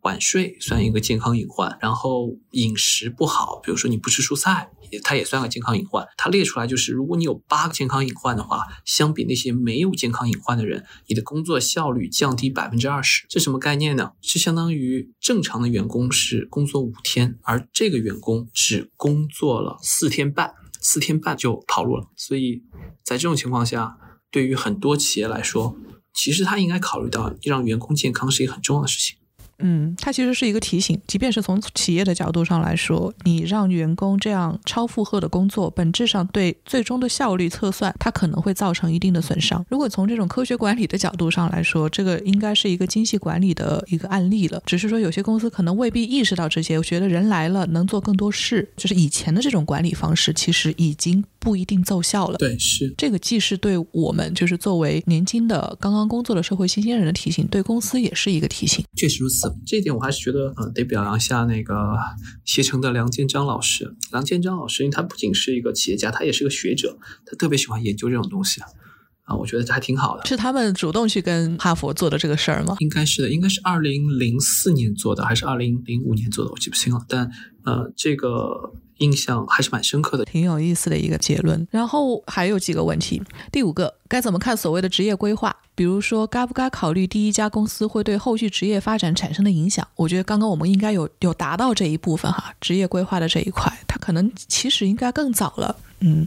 [0.05, 6.07] 晚睡算一个健康隐患，然后饮食不好，比如说你不吃蔬菜，也它也算个健康隐患。
[6.15, 13.25] 它列出来就是，如果你有八个健康隐患的话，相比那些没有健康隐患的人，你的工作效率降低百分之二十。
[13.27, 14.11] 这什么概念呢？
[14.21, 22.07] 是相当于正常的员工是工作五天，而这个员工只工作了四天半，四天半就跑路了。
[22.15, 22.61] 所以
[23.03, 23.97] 在这种情况下，
[24.29, 25.75] 对于很多企业来说，
[26.13, 29.17] 其实他应该考虑到让员工健康是一个很重要的事情。
[29.59, 39.65] 嗯，它其实是一个提醒，即便是从企业的角度上来说，你让员工这样超负荷的工作，本质上对最终的效率测算，它可能会造成一定的损伤。
[39.69, 44.61] 如果从这种科学管理的角度上来说，这个应该是一个精细管理的一个案例了。
[44.65, 52.37] 只是说有些公司可能未必意识到这些，我觉得人来了能做更多事，就是以前的这种管理方式其实已经不一定奏效了。
[52.37, 58.83] 对，是这个既是对我们就是作为年轻的刚刚工作的社会新鲜人的提醒，对公司也是一个提醒。
[58.97, 59.44] 确实如此。
[59.65, 61.95] 这一点我还是觉得，嗯，得表扬一下那个
[62.43, 63.95] 携程的梁建章老师。
[64.11, 68.61] 梁建章老师，因为他不仅是一个企业家，他也是个学者，他特别喜欢研究这种东西
[69.25, 70.25] 啊，我觉得这还挺好的。
[70.25, 72.77] 是他们主动去跟哈佛做的这个事儿吗？
[72.79, 77.05] 应该是的，应该是二零零四年做的，还是二零零五年做的，我记不清了。
[77.07, 77.29] 但
[77.65, 78.73] 呃，这个。
[78.99, 81.67] 印象还是蛮深刻的，挺有意思的一个结论。
[81.69, 83.21] 然后还有几个问题。
[83.51, 85.53] 第五个，该怎么看所谓的职业规划？
[85.75, 89.85] 比如说，该不该考虑第一家公司会对后续职业发展产生的影响？
[89.97, 95.75] 我觉得刚刚我们应该有有达到这一部分哈，职业规划的这一块，它可能其实应该更早了。
[95.99, 96.25] 嗯，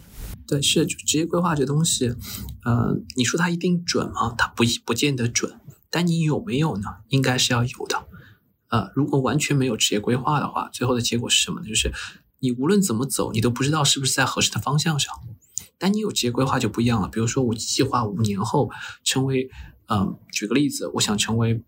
[0.49, 2.09] 对，是就职业规划这东西，
[2.65, 4.35] 呃，你说它一定准吗？
[4.39, 6.89] 它不不见得准，但你有没有呢？
[7.09, 8.09] 应该是要有的。
[8.71, 11.69] 呃，如果完全没有职业规划的话，最后的结果是什么呢？
[11.69, 11.93] 就是
[12.39, 15.15] 你无论怎么走，你都不知道是不是在合适的方向上。
[15.77, 17.09] 但你有职业规划就不一样了。
[17.09, 18.71] 比如说，我计划五年后
[19.05, 19.49] 成为，
[19.89, 21.63] 嗯，举个例子，我想成为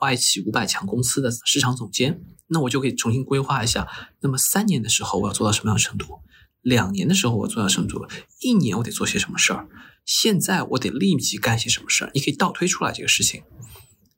[0.00, 3.86] 外企五百强公司的市场总监，那我就可以重新规划一下。
[4.20, 6.18] 那么三年的时候我要做到什么样的程度？
[6.68, 8.06] 两年的时候我做到什么程度？
[8.40, 9.66] 一年我得做些什么事儿？
[10.04, 12.10] 现在我得立即干些什么事儿？
[12.14, 13.42] 你可以倒推出来这个事情，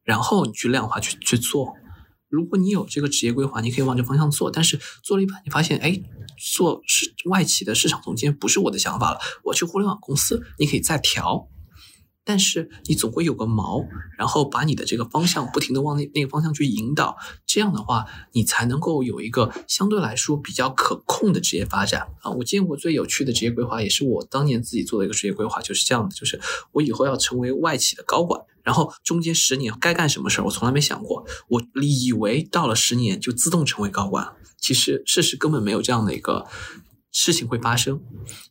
[0.05, 1.75] 然后你去量化去去做。
[2.29, 4.51] 如果你有这个职业规划，你可以往这方向做。
[4.51, 6.01] 但是做了一半，你发现，哎，
[6.39, 11.49] 做是外企的市场总监不是我的想法了，我去互联网公司，你可以再调。
[12.31, 13.85] 但是你总会有个锚，
[14.17, 17.17] 然后把你的这个方向不停的往那那个方向去引导。
[17.45, 22.31] 这样的话，你才能够有一个相对来说比较可控的职业发展啊。
[22.31, 26.41] 我见过最有趣的职业规划，也是我当年自己做的一个职业规划，就是这样的：就是
[26.71, 28.41] 我以后要成为外企的高管。
[28.63, 31.27] 然后中间十年该干什么事儿，我从来没想过。
[31.49, 36.47] 我以为到了十年就自动成为高管，其实事实根本没有这样的一个
[37.13, 38.01] 事情会发生，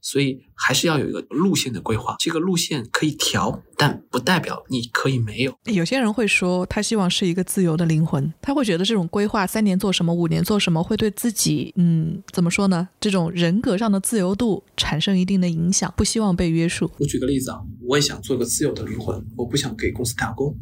[0.01, 2.15] 所以还是要有一个路线的规划。
[2.19, 5.57] 这个路线可以调，但不代表你可以没有。
[5.65, 12.89] 有些人会说，他希望是一个自由的灵魂，他会觉得这种规划三年做什么，五年做什么，会对自己，嗯，怎么说呢？
[12.99, 16.91] 这种人格上的自由度产生一定的影响，不希望被约束。
[16.99, 20.53] 我举个例子啊，我也想做个自由的灵魂，我不想给公司打工，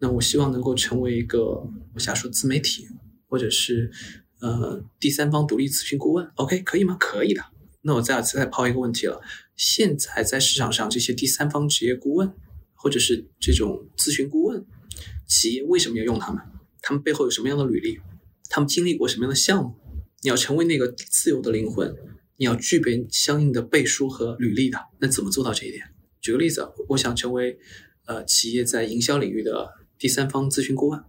[0.00, 1.62] 那我希望能够成为一个，
[1.94, 2.86] 我想说自媒体，
[3.28, 3.90] 或者是。
[4.40, 6.96] 呃，第三方独立咨询顾问，OK，可以吗？
[7.00, 7.44] 可以的。
[7.82, 9.20] 那我再再抛一个问题了：
[9.56, 12.32] 现在在市场上，这些第三方职业顾问，
[12.74, 14.64] 或者是这种咨询顾问，
[15.26, 16.42] 企业为什么要用他们？
[16.80, 17.98] 他们背后有什么样的履历？
[18.48, 19.74] 他们经历过什么样的项目？
[20.22, 21.94] 你要成为那个自由的灵魂，
[22.36, 24.78] 你要具备相应的背书和履历的。
[25.00, 25.84] 那怎么做到这一点？
[26.20, 27.58] 举个例子，我想成为
[28.06, 31.02] 呃企业在营销领域的第三方咨询顾问。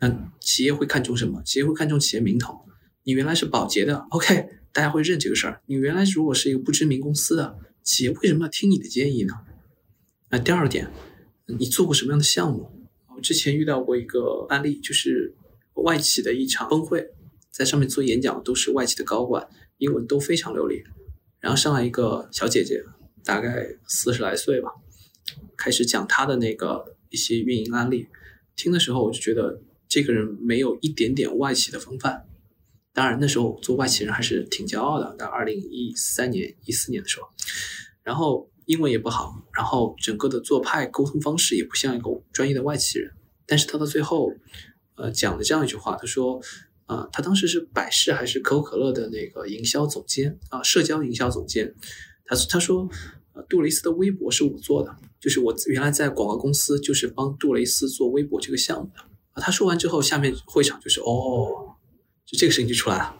[0.00, 1.42] 那企业会看重什么？
[1.44, 2.56] 企业会看重企业名头。
[3.02, 5.62] 你原来是保洁的，OK，大家会认这个事儿。
[5.66, 9.34] 你原来如果是一个不知名公司的企业，为什么要听你的建议呢？
[10.30, 10.90] 那第二点，
[11.46, 12.70] 你做过什么样的项目？
[13.16, 15.34] 我之前遇到过一个案例，就是
[15.74, 17.10] 外企的一场峰会，
[17.50, 20.84] 在上面做演讲都是外企的高管，英文都非常流利。
[21.40, 22.84] 然后上来一个小姐姐，
[23.24, 24.70] 大概四十来岁吧，
[25.56, 28.06] 开始讲她的那个一些运营案例。
[28.54, 29.62] 听的时候我就觉得。
[29.88, 32.26] 这个人没有一点点外企的风范，
[32.92, 35.16] 当然那时候做外企人还是挺骄傲的。
[35.18, 37.28] 在二零一三年、一四年的时候，
[38.02, 43.10] 然后英文也不好，然后整个的做派沟通方式也不像一个专业的外企人。
[43.46, 44.30] 但是他到最后，
[44.96, 46.38] 呃，讲了这样一句话，他说
[46.84, 51.74] ：“啊，他当时是百事还是可口可乐的那个营销总监啊，社交营销总监。
[52.26, 52.86] 他他说，
[53.32, 59.02] 呃，杜蕾斯的微博是我做的，就是我原来在广告公司就是帮杜蕾斯做微博这个项目的。”
[59.40, 61.76] 他说完之后，下面会场就是哦，
[62.26, 63.16] 就这个声音就出来了。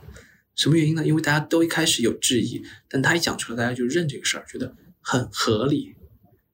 [0.55, 1.07] 什么原因呢？
[1.07, 5.95] 因为大家都一开始有质疑，但他一讲出来，大家就认这个事儿，觉得很合理。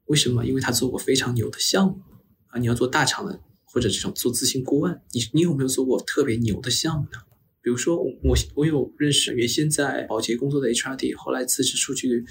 [0.06, 0.44] 为什么？
[0.44, 2.02] 因为他做过非常牛的项目
[2.48, 2.58] 啊！
[2.58, 7.18] 你要做大厂的或者这种做咨询顾问，你你有没有做过特别牛的项目呢？
[7.62, 12.22] 比如说，我我我有认识原先在保洁工作的 HRD，后来辞职出去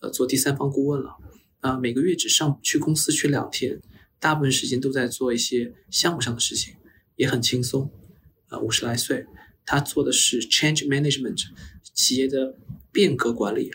[0.00, 1.16] 呃做第三方顾问了
[1.58, 3.80] 啊，每个月只上去公司去两天。
[4.18, 6.74] 大部分时间都在做一些项目上的事情，
[7.16, 7.90] 也很轻松。
[8.48, 9.26] 啊，五十来岁，
[9.64, 11.42] 他做的是 change management，
[11.94, 12.56] 企业的
[12.92, 13.72] 变革管理。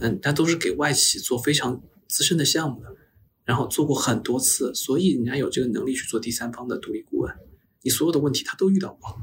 [0.00, 2.96] 嗯，他都是给外企做非常资深的项目的，
[3.44, 7.34] 然后做过很多次，所以人家有这个能力去做第三方的独立顾问。
[7.82, 9.20] 你所有的问题他都遇到过。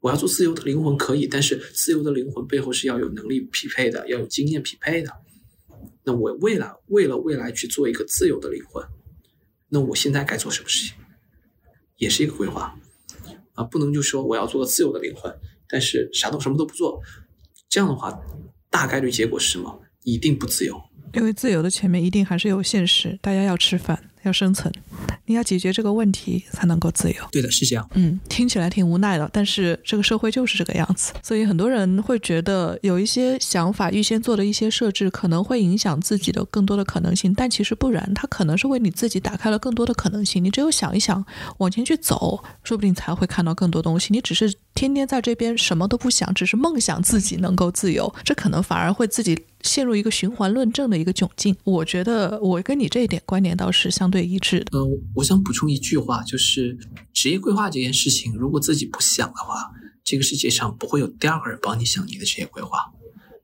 [0.00, 5.12] 我要做自由的灵魂可以，但是自由的灵魂背后是要有能力匹配的，要有经验匹配的。
[6.04, 8.82] 那我为了为了未来去做一个自由的灵魂。
[9.68, 10.96] 那我现在该做什么事情，
[11.96, 12.74] 也是一个规划
[13.54, 15.32] 啊，不能就说我要做个自由的灵魂，
[15.68, 17.00] 但是啥都什么都不做，
[17.68, 18.18] 这样的话，
[18.70, 19.82] 大概率结果是什么？
[20.04, 20.80] 一定不自由。
[21.14, 24.72] 因为自由的前面一定还是有现实，大家要吃饭，要生存。
[25.26, 27.16] 你要解决这个问题才能够自由。
[27.30, 27.86] 对的，是这样。
[27.94, 31.12] 嗯，听起来挺无奈的，但是这个社会就是这个样子。
[31.22, 37.34] 所以很多人会觉得有一些想法预先做的一些设置，可能会影响自己的更多的可能性。
[37.34, 40.42] 但其实不然，它可能是为你自己打开了更多的可能性。
[40.42, 41.22] 你只有想一想，
[41.58, 44.12] 往前去走，说不定才会看到更多东西。
[44.12, 49.38] 你只是天天在这边什么都不想，只是梦想自己能够自由，这可能反而会自己。
[49.68, 54.78] 陷入一个循环论证的一个窘境，我觉得我跟你这一点观点倒是相对一致的。
[54.78, 56.76] 嗯，我想补充一句话，就是
[57.12, 59.70] 职业规划这件事情，如果自己不想的话，
[60.02, 62.78] 这个世界上不会有第二个人帮你想你的职业规划，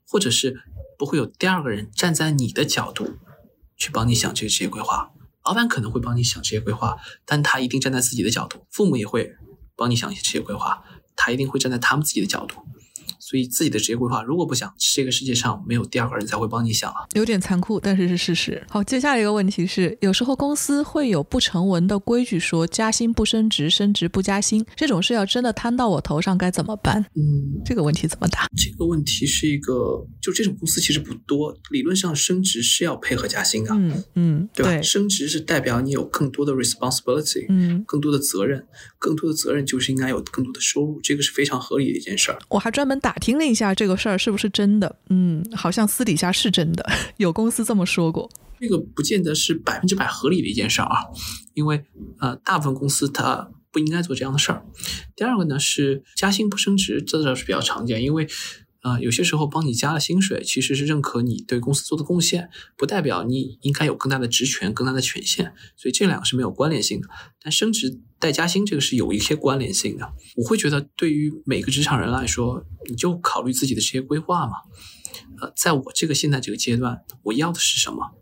[0.09, 0.63] 或者是
[0.99, 3.19] 不会有第二个人站在你的角度
[3.77, 5.11] 去帮你想这个职业规划。
[5.45, 9.31] 老板可能会帮你想职业规划，但他一定站在自己的角度；父母也会
[9.77, 10.83] 帮你想一些职业规划，
[11.15, 12.57] 他一定会站在他们自己的角度。
[13.35, 17.09] 所以自己的职业规划，如果不想，这个世界上没有第二个人才会帮你想了。
[17.15, 18.65] 有点残酷，但是是事实。
[18.71, 27.05] 好，接下来一个问题是，有时候公司会有不成文的规矩，说加薪不升职，升职不加薪，这种事要真的摊到我头上该怎么办？
[27.17, 28.47] 嗯，这个问题怎么答？
[28.57, 33.75] 这个问题是一个，就这种公司其实不多，理论上升职是要配合加薪的。
[33.75, 34.81] 嗯嗯，对吧？
[34.81, 38.65] 升职是代表你有更多的 responsibility，嗯，更多的责任，
[39.01, 42.39] 更多的责任就是应该有更多的收入，这个是非常合理的一件事儿。
[42.49, 43.13] 我还专门打。
[43.25, 44.97] 听了一下这个事儿是不是真的？
[45.09, 48.29] 嗯，好像私底下是真的， 有公司这么说过。
[48.61, 50.99] 这个不见得是百分之百合理的一件事儿啊，
[51.55, 51.83] 因为
[52.21, 54.63] 呃，大部分公司它不应该做这样的事儿。
[55.17, 58.29] 第二个呢是加薪不升职，这倒是比较常见，因为
[58.85, 67.09] 呃，有些时候帮你加了薪水，其实是认可你对公司做的贡献，不代表你应该有更大的职权、更大的权限，所以这两个是没有关联性的。
[67.41, 70.13] 但升职带加薪这个是有一些关联性的。
[70.37, 74.53] 我会觉得，对于每个职场人来说，你就考虑自己的职业规划嘛。
[75.41, 78.13] 呃，在我这个现在这个阶段，我要的是什么？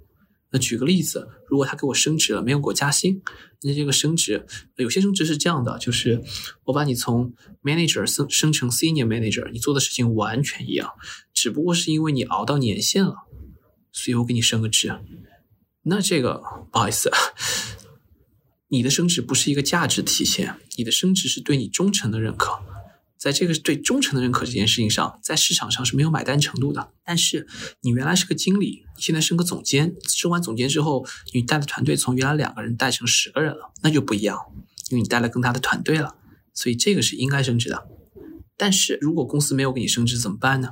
[0.52, 3.22] 那举个例子，如果他给我升职了，没有给我加薪，
[3.62, 6.22] 那这个升职，有些升职是这样的，就是
[6.64, 10.90] 我把你从 manager 升升成 senior manager，你做的事情完全一样，
[11.32, 13.14] 只不过是因为你熬到年限了，
[13.92, 14.94] 所以我给你升个职。
[15.84, 17.10] 那这个不好意思，
[18.68, 22.62] 你的升职不是一个价值体现，你的升职是对你忠诚的认可。
[23.22, 26.90] 在这个对忠诚的认可这件事情上，在市场上是没有买单程度的。
[27.04, 27.46] 但是
[27.82, 34.36] 你原来是个经理，你现在升个总监，升完总监之后，你带的团队从原来两个人带成十个人了，那就不一样，
[34.90, 36.16] 因为你带了更大的团队了，
[36.52, 37.86] 所以这个是应该升职的。
[38.56, 40.70] 但是如果公司没有给你升职怎么办呢？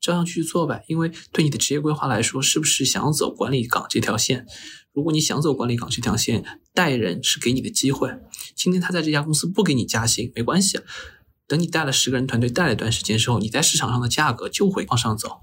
[0.00, 4.44] 照样去做呗，因为对你的职业规划来说，是不是想走管理岗这条线？
[4.92, 8.10] 如果你想走管理岗这条线，带人是给你的机会。
[8.56, 10.80] 今天他在这家公司不给你加薪，没关系。
[11.52, 15.42] 等你带了十个人团队，带了一段时间之后，你在市场上的价格就会往上走。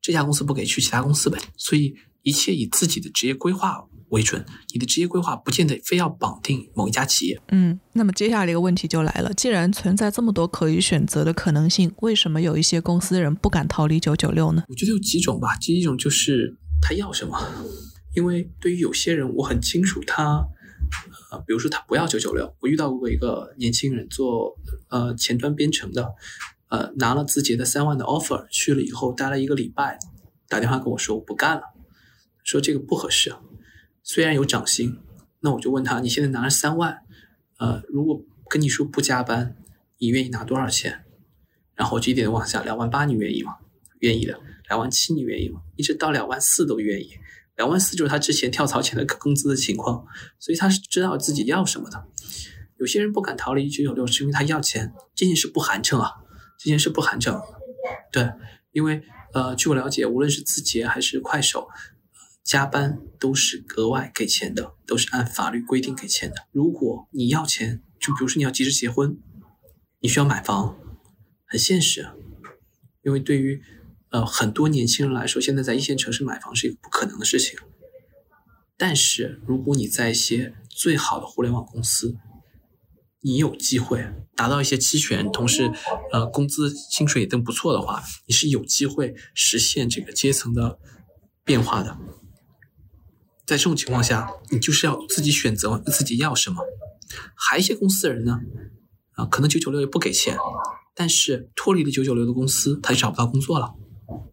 [0.00, 1.36] 这家公司不给，去其他公司呗。
[1.56, 4.46] 所以一切以自己的职业规划为准。
[4.72, 7.42] 你的职业规划不见得非要绑定某一家企业。
[7.48, 14.62] 嗯，那么接下来一个问题就来了：既然存在这么多可以选择的可能性，为什么有一些公司人不敢逃离九九六呢？
[14.68, 15.56] 我觉得有几种吧。
[15.60, 17.36] 第一种就是他要什么，
[18.14, 20.46] 因为对于有些人，我很清楚他。
[21.32, 24.54] 啊，比如说他不要九九六，我遇到过一个年轻人做
[24.90, 26.12] 呃前端编程的，
[26.68, 29.98] 呃拿了字节的三万的 offer 去了以后待了一个礼拜，
[30.46, 31.62] 打电话跟我说我不干了，
[32.44, 33.34] 说这个不合适，
[34.02, 34.98] 虽然有涨薪，
[35.40, 36.98] 那我就问他你现在拿了三万，
[37.58, 39.56] 呃如果跟你说不加班，
[39.96, 41.06] 你愿意拿多少钱？
[41.74, 43.52] 然后我就一点往下，两万八你愿意吗？
[44.00, 45.62] 愿意的，两万七你愿意吗？
[45.76, 47.08] 一直到两万四都愿意。
[47.56, 50.06] 两万四就是他之前跳槽前的工资的情况，
[50.38, 52.06] 所以他是知道自己要什么的。
[52.78, 56.10] 有些人不敢逃离九九六，是因为他要钱，这件事不寒碜啊，
[56.58, 57.40] 这件事不寒碜。
[58.10, 58.30] 对，
[58.72, 59.02] 因为
[59.34, 61.68] 呃，据我了解，无论是字节还是快手，
[62.42, 66.48] 加班都是额外给钱的，都是按法律规定给钱的。
[66.50, 69.18] 如果你要钱，就比如说你要急着结婚，
[70.00, 70.76] 你需要买房，
[71.46, 72.08] 很现实，
[73.02, 73.62] 因为对于。
[74.12, 77.58] 呃，很多年轻人来说，现在在一线城市买房是一个不可能的事情。
[78.76, 82.16] 但是，如果你在一些最好的互联网公司，
[83.20, 84.04] 你有机会
[84.36, 85.72] 达到一些期权，同时，
[86.12, 90.78] 呃，工资薪水也都不错的话，你是有机会实现这个阶层的
[91.44, 91.96] 变化的。
[93.46, 96.62] 在这种情况下，你就是要自己选择自己要什么。
[97.34, 98.40] 还一些公司的人呢，
[99.12, 100.36] 啊，可能九九六也不给钱，
[100.94, 103.74] 但是脱离了九九六的公司，他就找不到工作了。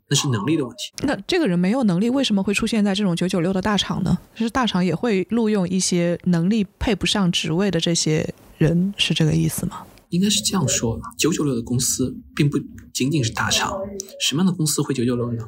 [0.09, 0.91] 那是能力的问题。
[1.03, 4.17] 那这个人没有能力，为什么会出现在这种九九六的大厂呢？
[4.35, 9.83] 就是大厂也会录用一些能力配不上职位的这些人，是这个意思吗？
[10.09, 12.57] 应该是这样说：九九六的公司并不
[12.93, 13.79] 仅仅是大厂，
[14.19, 15.43] 什么样的公司会九九六呢？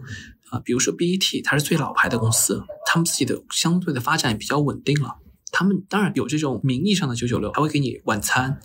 [0.52, 5.16] 啊，比如说 BAT，它是最老牌的公司，他们自己的相对的发展也比较稳定了。
[5.52, 8.60] 他们当然有这种名义上的九九六，还会给你晚餐。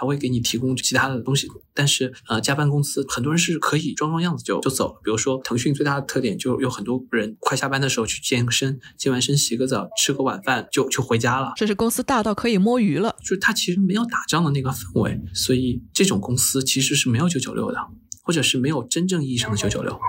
[0.00, 5.00] 他会给你提供其他的东西，但是呃，加班公司很多人是可以装装样子就就走了。
[5.04, 11.52] 比如说腾讯最大的特点就有很多人快下班的时候去健个身，健完身洗个澡，吃个晚饭就就回家了。
[11.54, 17.78] 这是公司大到可以摸鱼了，就是他其实没有打仗的那个氛围，所以这种公司其实是没有九九六的，
[18.22, 20.00] 或者是没有真正意义上的九九六。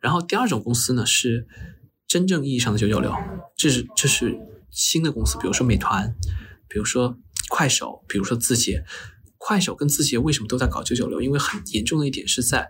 [0.00, 1.46] 然后第二种公司呢是
[2.08, 3.14] 真正意义上的九九六，
[3.56, 4.36] 这是这是
[4.72, 6.12] 新的公司，比如说美团，
[6.68, 7.16] 比如说
[7.48, 8.82] 快手，比如说字节。
[9.38, 11.20] 快手跟字节为什么都在搞九九六？
[11.20, 12.68] 因为很严重的一点是在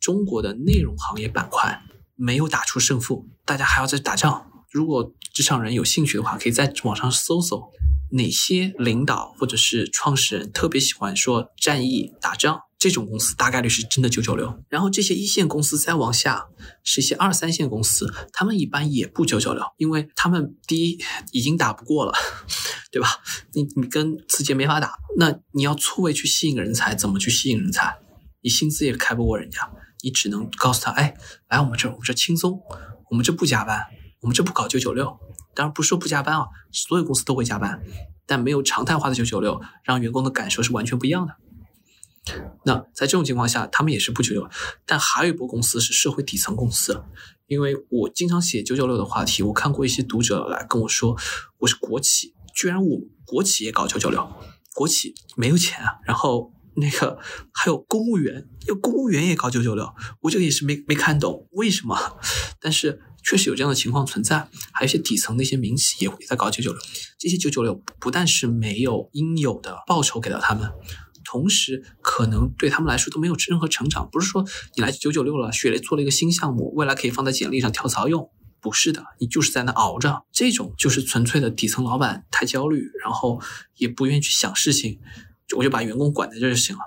[0.00, 1.80] 中国的内容行业板块
[2.16, 4.50] 没有打出胜负，大家还要在打仗。
[4.70, 7.70] 如果职场人有兴趣的话，可以在网上搜搜
[8.12, 12.62] 哪些领导或者是创始人特别喜欢说战役打仗。
[12.82, 16.48] 这种公司大概率是真的九九六，然后这些一线公司再往下
[16.82, 20.98] 是一些二三线公司，他们一般也不九九六，因为他们第一
[21.30, 22.12] 已经打不过了，
[22.90, 23.08] 对吧？
[23.52, 27.98] 你你跟字节没法打，那你要错位去吸引人才，怎么去吸引人才？
[28.40, 29.70] 你薪资也开不过人家，
[30.02, 31.14] 你只能告诉他，哎，
[31.48, 32.60] 来我们这，我们这轻松，
[33.10, 33.80] 我们这不加班，
[34.22, 35.20] 我们这不搞九九六。
[35.54, 37.80] 当然不说不加班啊，所有公司都会加班，
[38.26, 41.36] 但没有常态化的九九六，让员工的感受是完全不一样的。
[42.64, 44.48] 那在这种情况下，他们也是不九九，
[44.86, 47.02] 但还有一波公司是社会底层公司，
[47.46, 51.16] 因为我经常写九九六的话题，我看过一些读者来跟我说，
[51.58, 54.26] 我是国企，居然我国企也搞九九六，
[54.74, 57.18] 国企没有钱啊，然后那个
[57.52, 61.98] 还有公务员，有公务员也搞九九六，我这个也是没没看懂为什么，
[62.60, 64.48] 但是确实有这样的情况存在。
[64.72, 66.80] 还有一些底层的一些民企也会在搞九九六，
[67.18, 70.70] 这些九九六不但是没有应有的报酬给到他们，
[71.32, 74.06] 同时可能对他们来说都没有任何成长。
[74.12, 74.44] 不是说
[74.76, 78.28] 你来九九六了，学了做了一个新项目，未来可以放在简历上跳槽用。
[78.60, 83.40] 不是的，你就是在那熬着，这种就是纯粹的底层老板太焦虑，然后
[83.78, 84.98] 也不愿意去想事情，
[85.56, 86.82] 我就把员工管在这就行了。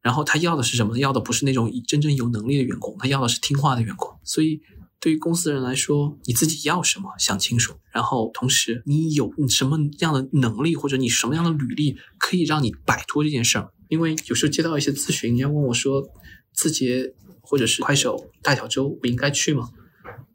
[0.00, 0.96] 然后他要的是什么？
[0.96, 4.08] 要的不是那种真正有能力的员工，他要的是听话的员工。
[4.22, 4.60] 所以
[5.00, 13.72] 对于公司人来说，你自己要什么想清楚，然后同时你有什么样的能力或者你什么样的履历可以让你摆脱这件事儿。
[13.90, 16.08] 因为有时候接到一些咨询，人家问我说，
[16.54, 17.12] 字节
[17.42, 19.70] 或者是快手、大小周，我应该去吗？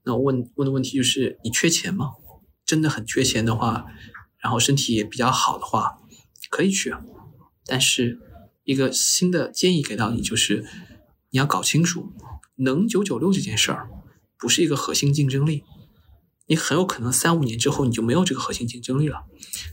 [0.04, 2.12] 那我问问的问题就是：你缺钱吗？
[2.66, 3.86] 真的很缺钱的话，
[4.38, 6.00] 然后身体也比较好的话，
[6.50, 7.02] 可以去啊。
[7.66, 8.20] 但是
[8.66, 10.66] 一个新的建议给到你就是：
[11.30, 12.12] 你要搞清楚，
[12.58, 13.90] 能九九六这件事儿
[14.38, 15.64] 不是一个核心竞争力。
[16.48, 19.24] 你很有可能三五年之后你就没有这个核心竞争力了。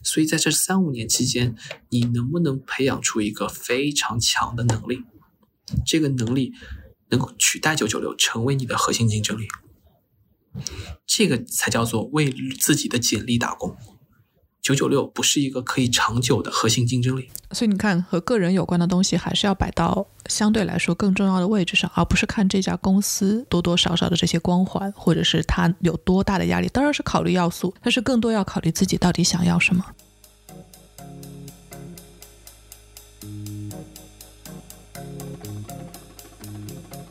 [0.02, 1.54] 所以在这三五年期间，
[1.90, 5.04] 你能不能培养出一个非常强的能力？
[5.86, 6.52] 这个能力
[7.10, 9.46] 能够取代九九六，成为你的核心竞争力。
[11.06, 13.76] 这个才叫做为自己的简历打工。
[14.62, 17.28] 九九六不是一个可以长久的核心竞争力。
[17.50, 26.68] 所以你看，和个人有关的东西还是要摆到相对来说更重要的位置上，而不是看这家公司多多少少的这些光环，或者是它有多大的压力。
[26.68, 29.84] 当然是考虑要素，但是更多要考虑自己到底想要什么。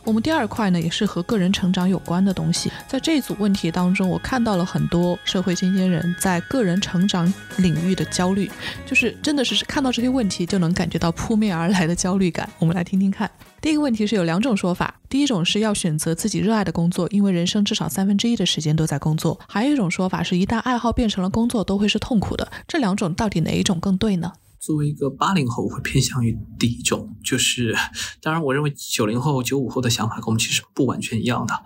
[0.03, 2.71] 我们第二块呢，也是和个人成长有关的东西。
[2.87, 8.49] 在这组问题当中，我看到了很多社会新鲜人在个人成长领域的焦虑，
[8.85, 12.49] 就是真的是看到这些问题就能感觉到扑面而来的焦虑感。
[12.57, 13.29] 我们来听听看。
[13.61, 22.51] 第一个问题是有两种说法，第一种是要选择自己热爱的工作，因为人生至少三分之一的时间都在工作；还有一种说法是一旦爱好变成了工作，都会是痛苦的。
[22.67, 24.33] 这两种到底哪一种更对呢？
[24.61, 27.75] 作为一个八零后，我会偏向于第一种，就是
[28.21, 31.63] 当然，我认为九零后、九五后的想法跟我们其实不完全一样的。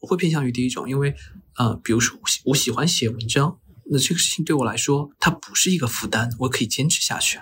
[0.00, 1.14] 我会偏向于第一种，因为
[1.58, 3.58] 呃，比如说我喜欢写文章，
[3.90, 7.38] 那这个事情对我来说它不是一个负担，我可以坚持下去。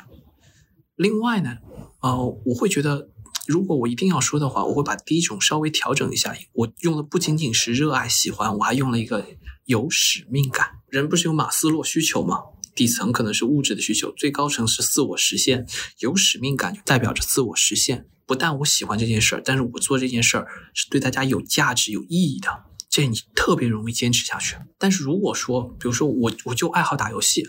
[0.96, 1.58] 另外呢，
[2.00, 3.08] 呃，我会觉得
[3.46, 9.24] 如果我一定要说的话，我会把第一种稍微调整一下，我用的不仅仅是热爱、喜欢，我还用了一个
[9.66, 10.80] 有使命感。
[10.88, 12.40] 人不是有马斯洛需求吗？
[12.76, 15.66] 底层可能是物质的需求，最高层是自我实现。
[15.98, 18.06] 有使命感就代表着自我实现。
[18.26, 22.48] 不但我喜欢这件事儿，但是我做这件事儿是对大家有价值、有意义的，
[22.90, 24.56] 这你特别容易坚持下去。
[24.78, 27.46] 但是如果说，比如说我我就爱好打游戏，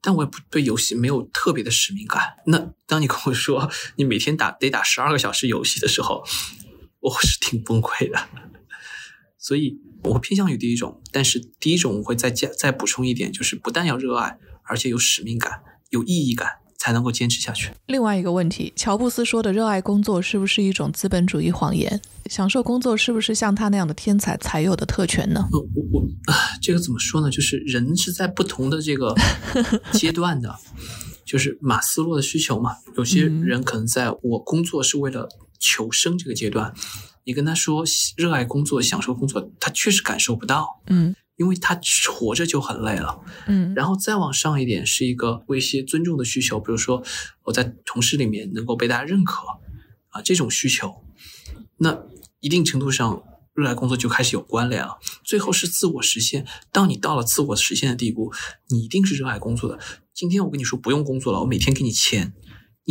[0.00, 6.24] 但我也不对游戏没有特别的使命感，那当你跟我说你每天打得打十二个小时游戏的时候，
[7.00, 8.28] 我是挺崩溃的。
[9.40, 14.38] 所以我会偏向于第一种，但是第一种我会再加再补充一点，就是不但要热爱。
[14.62, 17.72] 而且有使命感、有意义感，才能够坚持下去。
[17.86, 22.00] 另外一个问题，乔布斯说的热爱工作是不是一种资本主义谎言？
[22.26, 25.48] 享受工作是不是像他那样的天才才有的特权呢？
[25.50, 25.58] 我
[25.90, 26.06] 我
[26.62, 27.28] 这个怎么说呢？
[27.28, 29.12] 就是人是在不同的这个
[29.90, 30.56] 阶段的，
[31.24, 32.76] 就是马斯洛的需求嘛。
[32.96, 35.28] 有些人可能在我工作是为了
[35.58, 36.72] 求生这个阶段，
[37.30, 37.84] 你跟他说
[38.16, 40.82] 热爱工作、享受工作，他确实感受不到。
[40.88, 41.14] 嗯。
[41.36, 41.80] 因为他
[42.12, 47.02] 活着就很累了，嗯，然后再往上一点是一个为一些尊重的需求，比如说
[47.44, 49.46] 我在同事里面能够被大家认可，
[50.10, 51.02] 啊，这种需求，
[51.78, 51.98] 那
[52.40, 53.22] 一定程度上
[53.54, 54.98] 热爱工作就开始有关联了。
[55.24, 58.30] 最后是自我实现，当你到了自我实现的地步，
[58.68, 59.78] 你一定是热爱工作的。
[60.12, 62.34] 今天我跟你说不用工作了，我每天给你钱，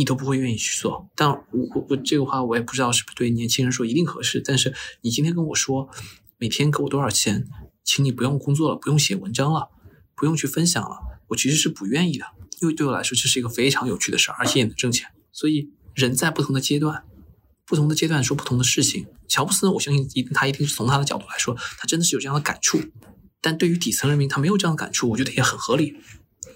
[0.00, 1.10] 你都不会愿意去做。
[1.14, 1.44] 但我
[1.74, 5.90] 我我这个话我也不知道是不是对年轻人说一定合适，但是你今天跟我说
[6.38, 7.46] 每天给我多少钱？
[7.84, 9.68] 请你不用工作了，不用写文章了，
[10.14, 10.96] 不用去分享了。
[11.28, 12.24] 我其实是不愿意的，
[12.62, 15.08] 因为对我来说这是一个非常有趣的事儿，而且也能挣钱。
[15.32, 17.04] 所以人在不同的阶段，
[17.66, 19.06] 不同的阶段说不同的事情。
[19.28, 22.80] 乔布斯呢，我相信一定他一定是从他的角度来说，他真的是有这样的感触。
[23.40, 25.96] 但对于底层人民，他没有这样的感触，我觉得也很合理。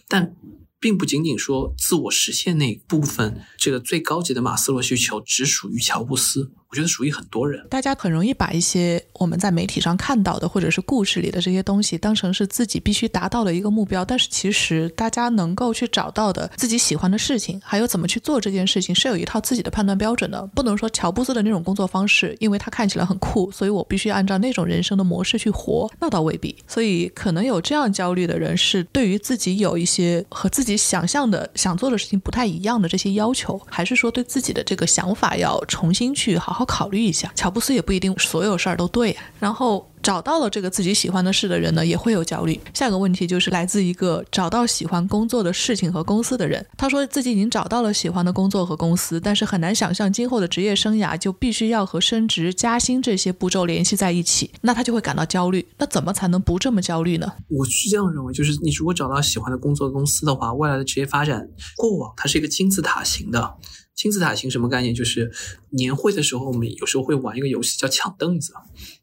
[0.08, 0.36] 但
[0.84, 6.52] 并不仅仅说自我实现那部分，这个最高级的马斯洛需求只属于乔布斯。
[6.74, 7.64] 我觉得属于很多人。
[7.70, 14.04] 大家很容易把一些我们在媒体上看到的，或者是故事里的这些东西，当成是自己必须达到的一个目标。
[14.04, 20.44] 但是其实大家能够去找到的自己喜欢的事情，还有怎么去做这件事情，是有一套自己的判断标准的。
[20.52, 26.56] 不能说乔布斯的那种工作方式，因为他看起来很酷，所以我必须按照那种人生的模式去活，那倒未必。
[26.66, 37.30] 所以可能有这样焦虑的人，是对于自己有一些和自己想象的想做的事情不太一样的这些要求，还是说对自己的这个想法要重新去好好考虑一下。
[37.34, 39.16] 乔布斯也不一定所有事儿都对。
[39.38, 42.60] 然后找到了这个自己喜欢的事的人呢，也会有焦虑。
[42.74, 55.66] 下个问题就是来自一个找到喜欢工作的事情和公司的人，他说自己已经找到了喜欢的工作和公司，但是很难想象今后的职业生涯就必须要和升职加薪这些步骤联系在一起，那他就会感到焦虑。
[55.78, 57.32] 那怎么才能不这么焦虑呢？
[57.48, 61.46] 我是这样认为，就是你如果找到喜欢的工作公司的话，未来的职业发展
[61.76, 63.54] 过往它是一个金字塔型的。
[63.94, 64.94] 金字塔型什么概念？
[64.94, 65.30] 就是
[65.70, 68.52] 年会的时候，我们有时候会玩一个游戏叫抢凳子，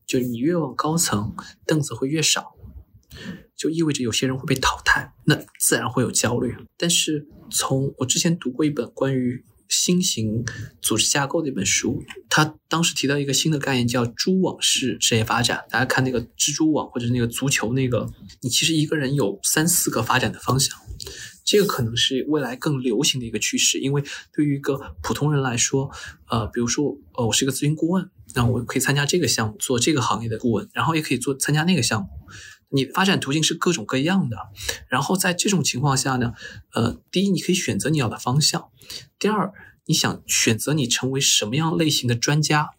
[0.05, 1.33] 就你越往高层，
[1.65, 2.55] 凳子会越少，
[3.55, 6.55] 就意味着有些人会被淘汰，那自然会有焦虑。
[6.77, 10.43] 但是从我之前读过一本关于新型
[10.81, 15.63] 组织架构的一本书，他当时提到一个新的概念叫蛛网式职业发展。
[15.69, 18.11] 大家看那个蜘蛛网或者那个足球那个，
[18.41, 20.77] 你其实一个人有三四个发展的方向。
[21.43, 25.91] 这个可能是未来更流行的一个趋势，因为对于一个普通人来说，
[26.29, 32.07] 呃，比如说，呃，我是一个咨询顾问，那我可以参加这个项目做这个行业的顾问，然后也可以做参加那个项目。
[32.69, 34.37] 你发展途径是各种各样的。
[34.87, 36.33] 然后在这种情况下呢，
[36.73, 38.71] 呃，第一，你可以选择你要的方向；
[39.19, 39.51] 第二，
[39.85, 42.69] 你想选择你成为什么样类型的专家。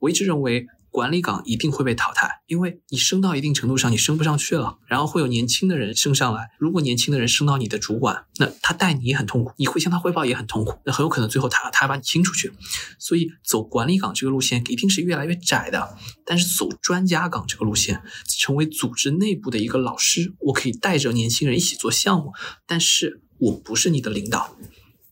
[0.00, 0.66] 我一直认为。
[0.94, 6.50] 管理岗一定会被淘汰，因为你升到一定程度上，你升不上去了，然后会有年轻的人升上来。
[6.56, 12.52] 如果年轻的人升到你的主管，那他带你也很痛苦，你会向他汇报也很痛苦，那很有可能最后他他把你清出去。
[13.00, 18.00] 所以走管理岗这个路线一定是越来越窄的，但是走专家岗这个路线，
[18.38, 22.32] 成为组织内部的一个老师，我可以带着年轻人一起做项目，
[22.68, 24.56] 但是我不是你的领导。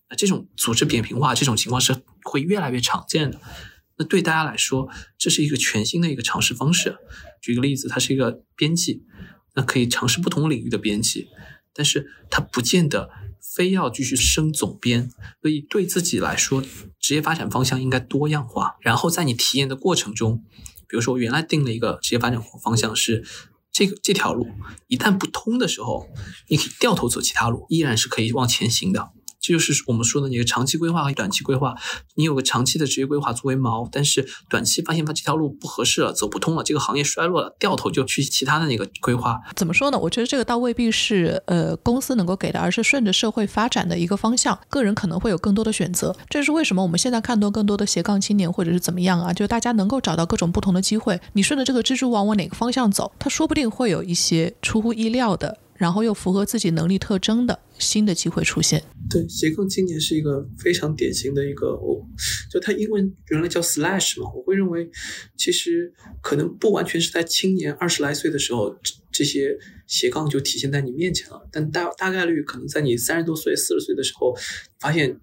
[0.08, 3.40] 那这种组织扁平化这种情况是会越来越常见的。
[3.96, 4.88] 那对大家来说，
[5.18, 6.96] 这是一个全新的一个尝试方式。
[7.40, 9.02] 举个例子，他是一个编辑，
[9.54, 11.28] 那可以尝试不同领域的编辑，
[11.74, 15.10] 但是他不见得非要继续升总编。
[15.40, 16.62] 所以对自己来说，
[16.98, 18.76] 职业发展方向应该多样化。
[18.80, 20.44] 然后在你体验的过程中，
[20.88, 23.24] 比如说我原来定了一个职业发展方向是
[23.70, 24.46] 这个这条路，
[24.86, 26.08] 一旦不通的时候，
[26.48, 29.10] 你可以掉头走其他路，依然是可以往前行的。
[29.42, 31.74] 这就是我们说的那个长期规划和短期规划。
[32.14, 39.40] 你有个长期的职业规划作为锚，但是短期发现它这条路不合适了，走不通了，这个行业衰落了，掉头就去其他的那个规划。
[39.56, 39.98] 怎么说呢？
[39.98, 44.56] 我觉得这个倒未必是呃公司能够给的，而是顺着社会发展的一个方向。
[44.68, 46.16] 个人可能会有更多的选择。
[46.30, 49.32] 这是为什么我们现在看到更多的斜杠青年或者是怎么样啊？
[49.32, 51.20] 就大家能够找到各种不同的机会。
[51.32, 55.58] 你顺着这个蜘蛛网往哪个方向走，它说不定会有一些出乎意料的。
[55.82, 58.80] 然后又符合自己能力特征的新的机会出现。
[59.10, 61.76] 对，斜杠青年是一个非常典型的一个，
[62.48, 64.30] 就它英文原来叫 slash 嘛。
[64.32, 64.88] 我会认为，
[65.36, 68.72] 其实可能不完全是在青年二十来岁的时候，
[69.10, 69.58] 这些
[69.88, 71.48] 斜杠就体现在你面前了。
[71.50, 74.32] 但大大概率可能在你三十多岁、四十岁的时候，
[74.78, 75.18] 发现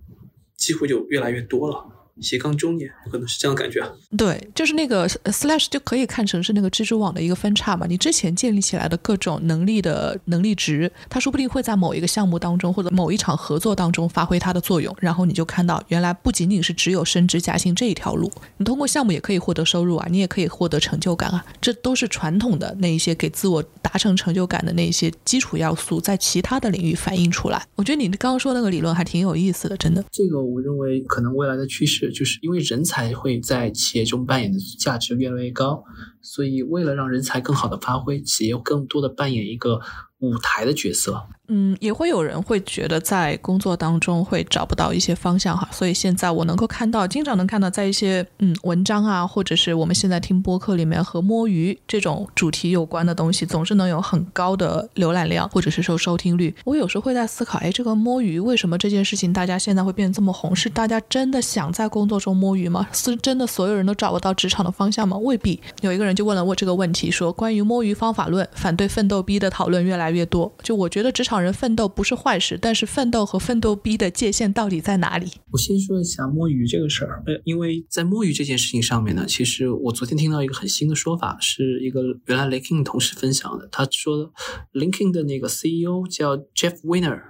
[0.57, 1.86] 机会就越来越多了。
[2.22, 3.89] 斜杠中年，可能是这样感觉啊。
[4.17, 7.86] 对，就是那个 slash 就可以看成是那个蜘蛛网的一个分叉嘛。
[7.88, 14.95] 你之前建立起来的各种能力的能力值，它说不定会在某一个项目当中或者某一场合作当中发挥它的作用。
[14.99, 21.45] 然后你就看到，原来不仅仅是只有升职加薪这一条路，你通过项目也可以获得收入啊，你也可以获得成就感啊。
[21.61, 27.65] 这都是传统的那一些给自我达成成就感的那些基础要素，在其他的领域反映出来。
[27.75, 30.03] 我觉得你刚刚说那个理论还挺有意思的，真的。
[30.11, 32.11] 这个我认为可能未来的趋势。
[32.11, 35.83] 就是因为人才会在企业中扮演的价值越来越高，
[36.21, 39.79] 所以为了让人才更好的发挥，企业更多的扮演一个
[40.19, 41.23] 舞台的角色。
[41.51, 56.55] 嗯，也会有人会觉得在工作当中会找不到一些方向哈，所以现在我能够看到，经常能看到在一些嗯文章啊，或者是我们现在听播客里面和摸鱼这种主题有关的东西，总是能有很高的浏览量或者是说收听率。
[56.65, 60.55] 我有时候会在思考，哎，这个摸鱼为什么这件事情大家现在会变得这么红？
[60.55, 62.87] 是大家真的想在工作中摸鱼吗？
[62.93, 65.17] 是真的所有人都找不到职场的方向吗？
[65.17, 65.59] 未必。
[65.81, 70.51] 有一个人就问了我这个问题，说关于摸鱼方法论，反对奋斗逼的讨论越来越多。
[70.61, 71.38] 就我觉得职场。
[71.41, 75.31] 人奋斗不是坏事，但是奋斗和奋斗逼的界限到底在哪里？
[75.51, 83.67] 我先说一下摸鱼这个事儿，呃，因为在摸鱼这件事情上面呢，其实我昨天听到一个很新的说法，是一个原来 LinkedIn 同事分享的。
[83.71, 84.31] 他说
[84.73, 87.21] ，LinkedIn 的那个 CEO 叫 Jeff Weiner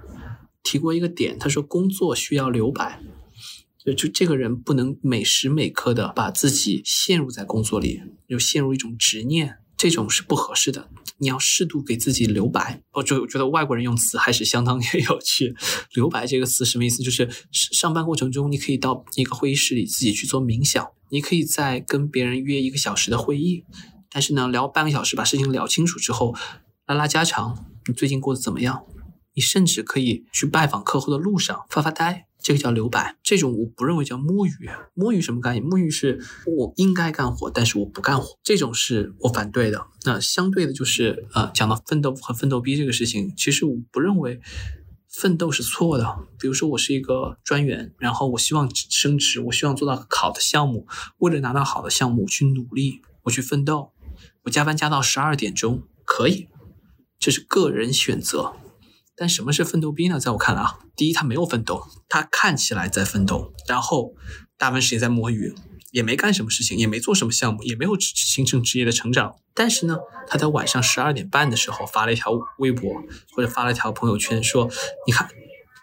[0.63, 3.01] 提过一个点，他说工作需要留白，
[3.83, 10.89] 就就这个人不能每时每刻的把自己陷入在工作里，又陷入一种执念，这种是不合适的。
[11.19, 12.81] 你要适度给自己留白。
[12.91, 14.77] 我就觉得外国人用词还是相当
[15.09, 15.55] 有趣。
[15.93, 17.01] 留白这个词什么意思？
[17.01, 23.63] 就是上班过程中，你可以到一个会议室里自己去做冥想，你可以在跟别人约一个小时的会议，
[24.11, 26.35] 但是呢，聊半个小时把事情聊清楚之后，
[26.85, 28.83] 拉拉家常，你最近过得怎么样？
[29.35, 32.28] 你甚至可以去拜访客户的路上发发呆。
[32.41, 34.69] 这个叫留白，这种我不认为叫摸鱼。
[34.93, 35.63] 摸鱼什么概念？
[35.63, 39.87] 摸鱼是我应该干活，但是我不干活，这种是我反对的。
[40.05, 44.39] 那相对的就是呃，讲到奋斗和奋斗逼这个事情，其实我不认为
[45.09, 46.17] 奋斗是错的。
[46.39, 50.87] 比如说我是一个专员，然后我希望升职，我希望做到好的项目，
[51.17, 53.91] 为了拿到好的项目去努力，我去奋斗，
[54.43, 56.47] 我加班加到十二点钟可以，
[57.19, 58.53] 这是个人选择。
[59.19, 60.17] 但什么是奋斗逼呢？
[60.17, 64.13] 在我看来啊，第一，他没有奋斗，他看起来在奋斗，然后
[64.57, 65.53] 大部分时间在摸鱼，
[65.91, 69.35] 也没干什么事情，也没做什么项目，也没有形成职业的成长。
[69.53, 72.89] 但是呢，他在晚上十二点半的时候发了一条微博，
[73.35, 74.69] 或者发了一条朋友圈，说
[75.05, 75.27] ：“你看，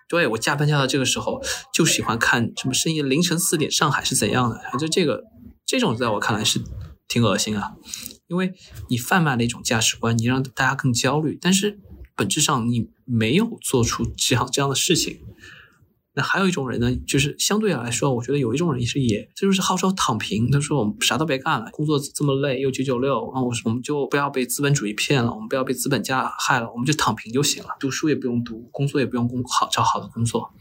[0.09, 1.43] 对我加班加到这个时候，
[1.75, 5.25] 就喜欢看什么深夜凌晨四点上海是怎样的。”就这个
[5.67, 6.65] 这种，在我看来是
[7.07, 7.75] 挺恶心啊，
[8.29, 8.55] 因为
[8.89, 11.79] 你贩卖了一种价值观，你让大家更焦虑，但是。
[12.17, 15.21] 本质上你没有做出 这样这样的事情，
[16.15, 20.51] 那还有一种人呢，就是相对来说，我觉得有一种人是也，这就是号召躺平。
[20.51, 30.53] 他说我们啥都别干了，工作这么累又九九六啊，我我们就不要被资本主义骗了，我们不要被资本家害了，我们就躺平就行了，读书也不用读，工作也不用工好找好的工作，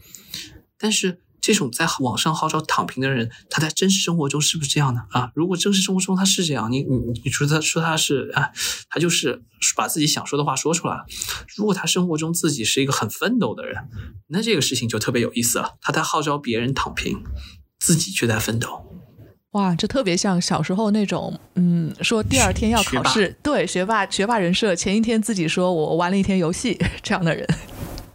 [0.78, 1.20] 但是。
[1.46, 5.30] 这种在网上号召躺平的人，他在真实生活中是不是这样的啊？
[5.32, 8.50] 如果真实生活中他是这样，你你你说他说他是啊，
[8.90, 9.44] 他就是
[9.76, 11.04] 把自己想说的话说出来了。
[11.56, 13.76] 如果他生活中自己是一个很奋斗的人，
[14.26, 15.76] 那这个事情就特别有意思了。
[15.80, 17.22] 他在号召别人躺平，
[17.78, 18.84] 自己却在奋斗。
[19.52, 27.46] 哇，这特别像小时候那种，嗯，说第二天要考试，对，学霸学霸人设，前一天自己说我玩了一天游戏 这样的人。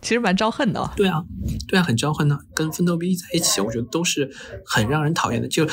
[0.02, 1.24] 其实蛮招恨的，对啊，
[1.68, 2.38] 对啊，很招恨的。
[2.56, 4.30] 跟奋斗逼在一起，我觉得都是
[4.66, 5.48] 很让人讨厌的。
[5.48, 5.68] 就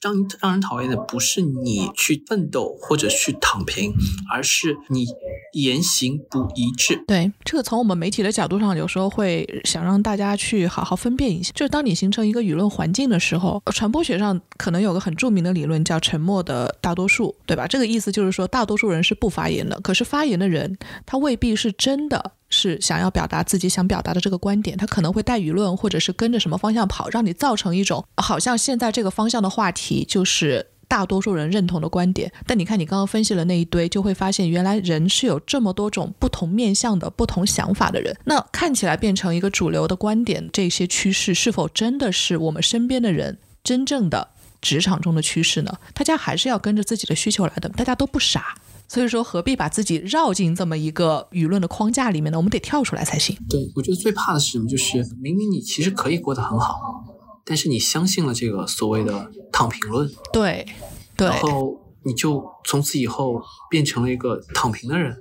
[0.00, 3.90] 让让人讨厌的不是你去奋斗或者去躺平，
[4.30, 5.06] 而是你
[5.54, 7.02] 言行不一致。
[7.06, 11.52] 对，这个从我们媒体的角度上，有时候会想让大家去好好分辨一下。
[11.54, 17.66] 就是当你形成一个舆论环境的时候，传播学上可能有个很著名的理论叫“沉默的大多数”，对吧？
[17.66, 20.76] 这个意思就是说，大多数人是不发言的，可是发言的人
[21.06, 22.32] 他未必是真的。
[22.64, 32.32] 是想要表达自己想表达的这个观点，他可能会带舆论，或者是跟着什么方向跑，让你造成一种好像现在这个方向的话题就是大多数人认同的观点。
[32.46, 38.16] 但你看，你刚刚分析了那一堆，就会发现原来人是有这么多种不同面向的不同想法的人。
[38.24, 44.28] 那看起来变成一个主流的观点，这些趋势是否真的是我们身边的人真正的
[44.62, 45.76] 职场中的趋势呢？
[45.92, 48.56] 大家还是要跟着自己的需求来的，大家都不傻。
[48.86, 52.38] 所以说，何必把自己绕进这么一个舆论的框架里面呢？
[52.38, 53.36] 我们得跳出来才行。
[53.48, 54.68] 对，我觉得最怕的是什么？
[54.68, 57.04] 就是明明你其实可以过得很好，
[57.44, 60.10] 但是你相信了这个所谓的躺平论。
[60.32, 60.66] 对，
[61.16, 61.28] 对。
[61.28, 65.16] 然后你就从此以后变成了一个躺平的人。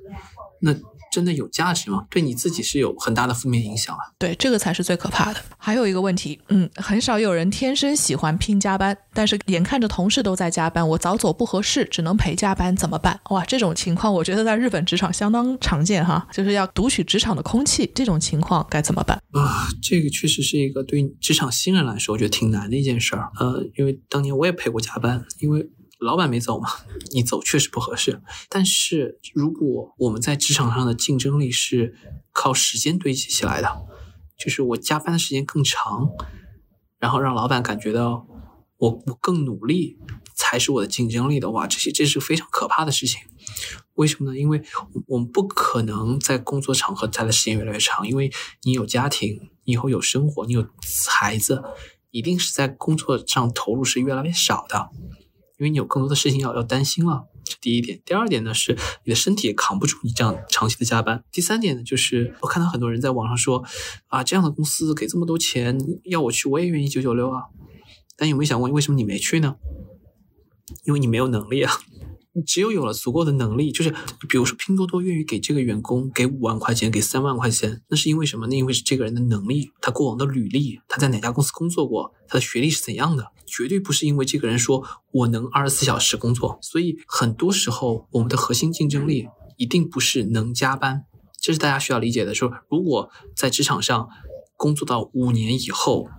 [0.62, 0.76] 那。
[1.14, 2.08] 真的有价值吗？
[2.10, 4.02] 对你自己是有很大的负面影响啊！
[4.18, 5.40] 对，这个才是最可怕的。
[5.60, 13.20] 还有一个问题，嗯，很少有人天生喜欢拼加班，但是眼看着同事都在加班，我早走不合适，只能陪加班，怎么办？
[13.30, 19.68] 哇，这种情况我觉得在日本职场相当常见哈，就是要读取职场的空气，这种情况该怎么办啊？
[19.84, 23.30] 这个确实是一个对职场新人来说，我觉得挺难的一件事儿。
[23.40, 25.70] 呃，因为当年我也陪过加班，因为。
[26.04, 26.70] 老板没走嘛？
[27.12, 28.22] 你走确实不合适。
[28.50, 31.96] 但是如果我们在职场上的竞争力是
[32.32, 33.86] 靠时间堆积起来的，
[34.38, 36.10] 就是我加班的时间更长，
[37.00, 38.28] 然后让老板感觉到
[38.78, 39.98] 我我更努力
[40.36, 43.22] 才是我的竞争力的话，这些这是非常可怕的事情。
[43.96, 44.38] 为什么呢？
[44.38, 44.64] 因为
[45.08, 48.32] 我们不可能在工作场合待的时间越来越长，因为
[48.64, 50.68] 你有家庭，你以后有生活，你有
[51.08, 51.64] 孩子，
[52.10, 54.90] 一定是在工作上投入是越来越少的。
[55.58, 58.02] 因为你有更多的事情要要担心了，这第一点。
[58.06, 61.24] 第二点呢，是你的身体也扛不住你这样长期的加班。
[61.32, 63.64] 第三点呢，就是我看到很多人在网上说，
[64.08, 67.44] 啊，这样的公司给这么多钱要我去，我也愿意九九六啊。
[68.16, 69.56] 但有没有想过，为什么你没去呢？
[70.86, 71.72] 因为你没有能力啊。
[72.36, 73.92] 你只有有了足够的能力，就是
[74.28, 78.48] 比如说拼多多愿意给这个员工给五万块钱，给三万块钱，那是因为什么？
[78.48, 86.58] 那因为是这个人的能力，他过往的履历，他在哪家公司工作过，他的学历是怎样的，绝对不是因为这个人说我能二十四小时工作。
[86.64, 89.28] 所以很多时候，我们的核心竞争力
[89.58, 91.06] 一定不是能加班，
[91.40, 92.34] 这是大家需要理解的。
[92.34, 94.10] 说如果在职场上
[94.58, 96.10] 工作到五年以后，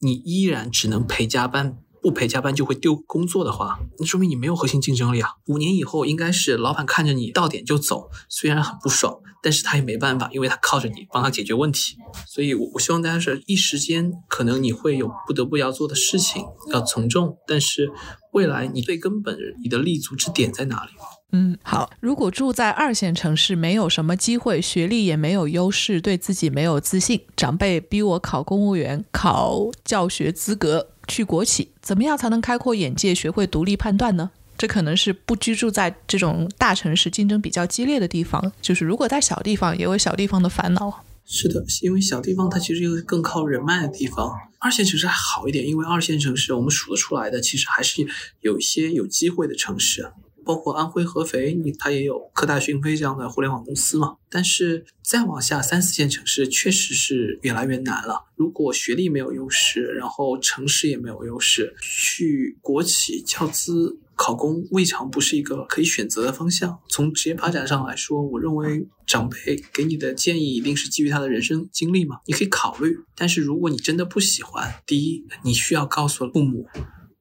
[0.00, 1.78] 你依然只能陪加班。
[2.04, 5.30] 不陪加班就会丢工作的话，那说明你没有核心竞争力啊！
[5.46, 11.96] 五年以后应该是老板看着你到点就走，虽然很不爽，但是他也没办法，因为他靠着你帮他解决问题。
[12.26, 17.90] 所以，我我希望大家是一时间可能你会有不得不要做的事情要从众，但是
[18.32, 20.90] 未来你最根本你的立足之点在哪里？
[21.32, 21.90] 嗯，好。
[22.00, 30.90] 如果住在二线城市，没有什么机会，学历也没有优势，对自己没有自信，长辈逼我考公务员，考教学资格。
[31.08, 34.30] 去国企，怎么样才能开阔眼界，学会独立判断呢？
[34.56, 38.52] 这可能是不居住在这种大城市、竞争比较激烈的地方。
[38.62, 41.04] 就是如果在小地方，也有小地方的烦恼。
[41.26, 44.32] 是的，因为小地方它其实又更靠人脉的地方。
[44.60, 48.06] 二线城市还好一点，因为二线城市我们数得出来的，其实还是
[48.40, 50.12] 有一些有机会的城市。
[50.44, 54.16] 包括安徽合肥，你它也有科大讯飞这样的互联网公司嘛？
[54.28, 58.24] 但是再往下三四线城市确实是越来越难了。
[58.36, 66.78] 如果学历没有优势，然后城市也没有优势，去国企教资考公未尝不是一个可以选择的方向。
[66.88, 72.98] 从职业发展上来说，我认为长辈给你的建议一定是基于他的人生经历嘛，你可以考虑。
[73.14, 76.66] 但是如果你真的不喜欢，第一，你需要告诉父母。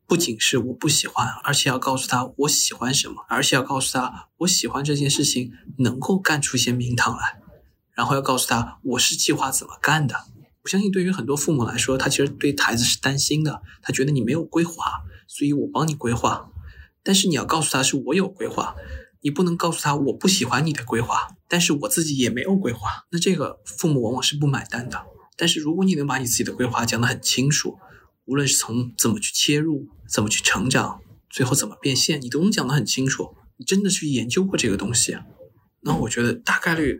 [0.05, 7.39] 不仅是我不喜欢，而且要告诉他我喜欢什么，而且要告诉他我喜欢这件事情能够干出一些名堂来，
[7.95, 10.15] 然后要告诉他我是计划怎么干的。
[10.63, 16.49] 我相信对于很多父母来说，他其实对孩子是担心的，他觉得你没有规划，所以我帮你规划。
[17.01, 18.75] 但是你要告诉他是我有规划，
[19.21, 23.05] 你不能告诉他我不喜欢你的规划，但是我自己也没有规划。
[23.09, 25.01] 那这个父母往往是不买单的。
[25.35, 27.79] 但是如果你能把你自己的规划讲得很清楚。
[28.25, 33.35] 无论是从怎么去切入，怎么去成长，最后怎么变现，你都能讲得很清楚。
[33.57, 35.17] 你真的去研究过这个东西，
[35.81, 36.99] 那我觉得大概率，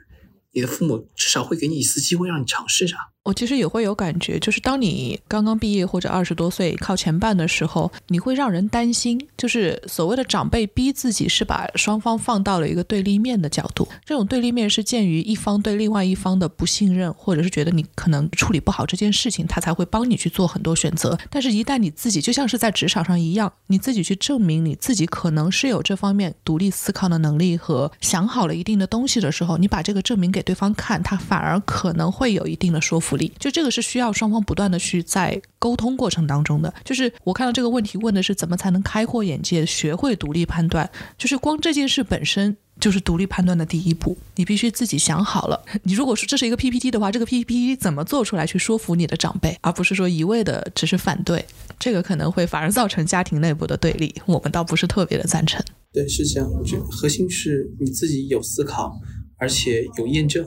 [0.52, 2.96] 你的父母至少会给你一次机会让你尝试着。
[3.24, 9.18] 我其实也会有感觉，就是当你刚刚毕业或者二十多岁靠前半的时候，你会让人担心。
[9.38, 13.88] 就是所谓的长辈逼自己，是把双方放到了一个对立面的角度。
[14.04, 21.18] 这种对立面是鉴于一方对另外一方的不信任，或者是觉得你可能处理不好这件事情，他才会帮你去做很多选择。
[21.30, 33.13] 但是，一旦你自己就像是在职场上一样，你自己去证明你自己可能是有这方面独立思考的能力和想好了一定的东西的时候，你把这个证明给对方看，他反而可能会有一定的说服。
[33.40, 36.74] 就这个是需要双方不断的去在沟通过程当中的。
[36.84, 40.90] 就是我看到这个问题问的是怎么才能开阔眼界，学会独立判断。
[41.18, 45.64] 就是光这件事本身就是独立判断的第一步，你必须自己想好了。
[45.84, 51.46] 你如果说这是一个 PPT 的话，这个 PPT 怎么做出来去说服你的长辈，而不是说一味的只是反对，
[51.78, 54.14] 这个可能会反而造成家庭内部的对立。
[54.26, 55.64] 我们倒不是特别的赞成。
[55.94, 56.50] 对，是这样。
[56.52, 59.00] 我觉得核心是你自己有思考，
[59.38, 60.44] 而且有验证。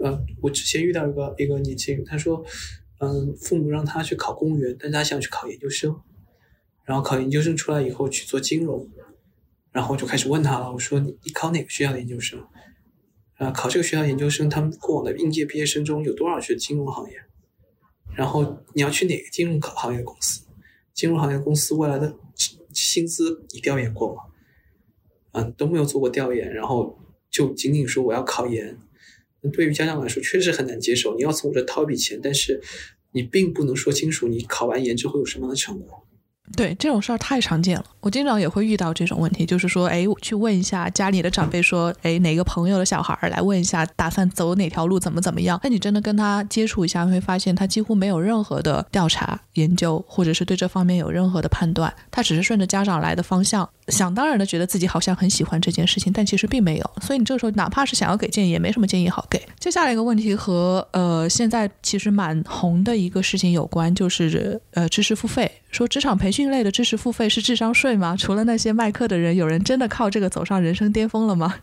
[0.00, 2.44] 呃，我之前遇到一个一个年轻人，他说，
[3.00, 6.00] 嗯，父母让他去考公务员，但他想去考研究生，
[6.84, 8.88] 然后考研究生出来以后去做金融，
[9.72, 12.44] 然后就开始问他了，我说你你考哪个学校的研究生？
[13.36, 17.16] 啊，考这个学校研究生，他们过往的应届毕业生中有多少是金融行业？
[18.14, 20.42] 然后你要去哪个金融行业公司？
[20.92, 22.16] 金融行业公司未来的
[22.72, 24.22] 薪资你调研过吗？
[25.32, 26.98] 嗯，都没有做过调研，然后
[27.30, 28.76] 就仅仅说我要考研。
[29.52, 31.14] 对于家长来说，确实很难接受。
[31.16, 32.60] 你要从我这掏笔钱，但是
[33.12, 36.04] 你并不能说清楚你考完研之后有什么样的成果。
[36.56, 45.60] 对这种事儿太常见了，我经常也会遇到这种问题，就是说，哎，去问一下家里的长辈，说，哎，哪个朋友的小孩儿来问一下，打算走哪条路，怎么怎么样？
[45.62, 56.90] 那你真的跟他接触一下，会发现他几乎没有任何的调查研究，或者是对这方面有任何的判断，他只是顺着家长来的方向，想当然的觉得自己好像很喜欢这件事情，但其实并没有。
[57.02, 59.40] 所以你这个时候哪怕是想要给建议，也没什么建议好给。
[59.58, 65.50] 接下来一个问题和呃现在其实蛮红的一个事情有关，就是呃知识付费。
[65.70, 68.16] 说职场培训类的知识付费是智商税吗？
[68.16, 71.56] 除了那些卖课的人，有人真的靠这个走上人生巅峰了吗？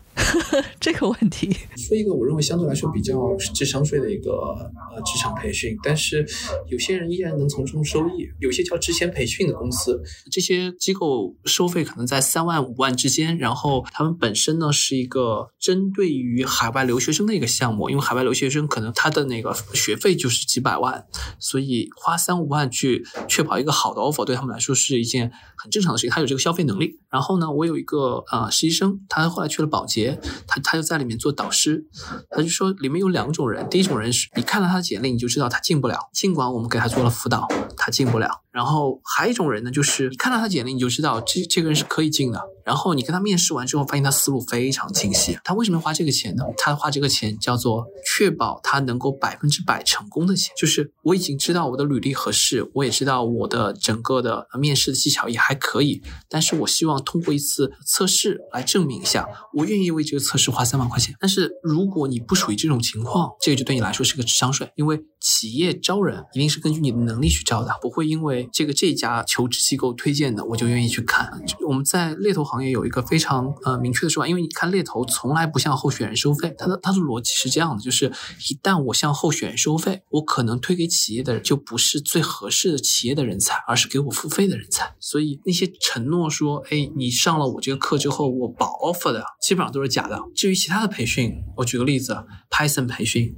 [0.78, 6.24] 这个问题，说一个我认为相对来说比较智商税的一个呃职场培训，但是
[6.68, 8.28] 有些人依然能从中收益。
[8.38, 10.00] 有些叫之前培训的公司，
[10.30, 21.04] 这些机构收费可能在在三万五万之间，然后他们本身呢是一个针对于海外留学生的一个项目，因为海外留学生可能他的那个学费就是几百万，
[21.38, 26.98] 所以花三五万去确保一个好的 offer 对他们来说是一件很正常的事情，他有这个消费能力。
[27.10, 30.18] 然后呢，我有一个呃实习生，他后来去了保洁。
[30.46, 31.86] 他他就在里面做导师，
[32.30, 37.46] 他就说里面有两种人，第一种人是你看到他的简历你就知道他进不了，尽管我们给他做了辅导，
[37.76, 38.42] 他进不了。
[38.50, 45.38] 然后还有一种人呢，就是你看到他简历你就知道这这个人是可以毕竟呢然后你跟他面试完之后，发现他思路非常清晰。
[45.44, 46.42] 他为什么要花这个钱呢？
[46.58, 61.14] 他花这个钱叫做确保他能够百分之百成功的钱，就是我已经知道我的履历合适，我也知道我的整个的面试的技巧也还可以，但是我希望通过一次测试来证明一下，我愿意为这个测试花三万块钱。
[61.20, 71.30] 但是如果你不属于这种情况，这个就对你来说是个智商税，因为企业招人一定是根据你的能力去招的，不会因为这个这家求职机构推荐的我就愿意去看。
[71.68, 78.06] 我们在猎头行行业有一个非常呃明确的说法，因为你看猎头从来不向候选人收费，它的它的逻辑是这样的，就是
[78.48, 84.94] 一旦我向候选人收费，我可能推给企业的就不是最合适的企业的人才，而是给我付费的人才。
[84.98, 90.18] 所以那些承诺说，哎，你上了我这个课之后我保 offer 的，基本上都是假的。
[90.34, 93.36] 至于其他的培训，我举个例子，Python 培训，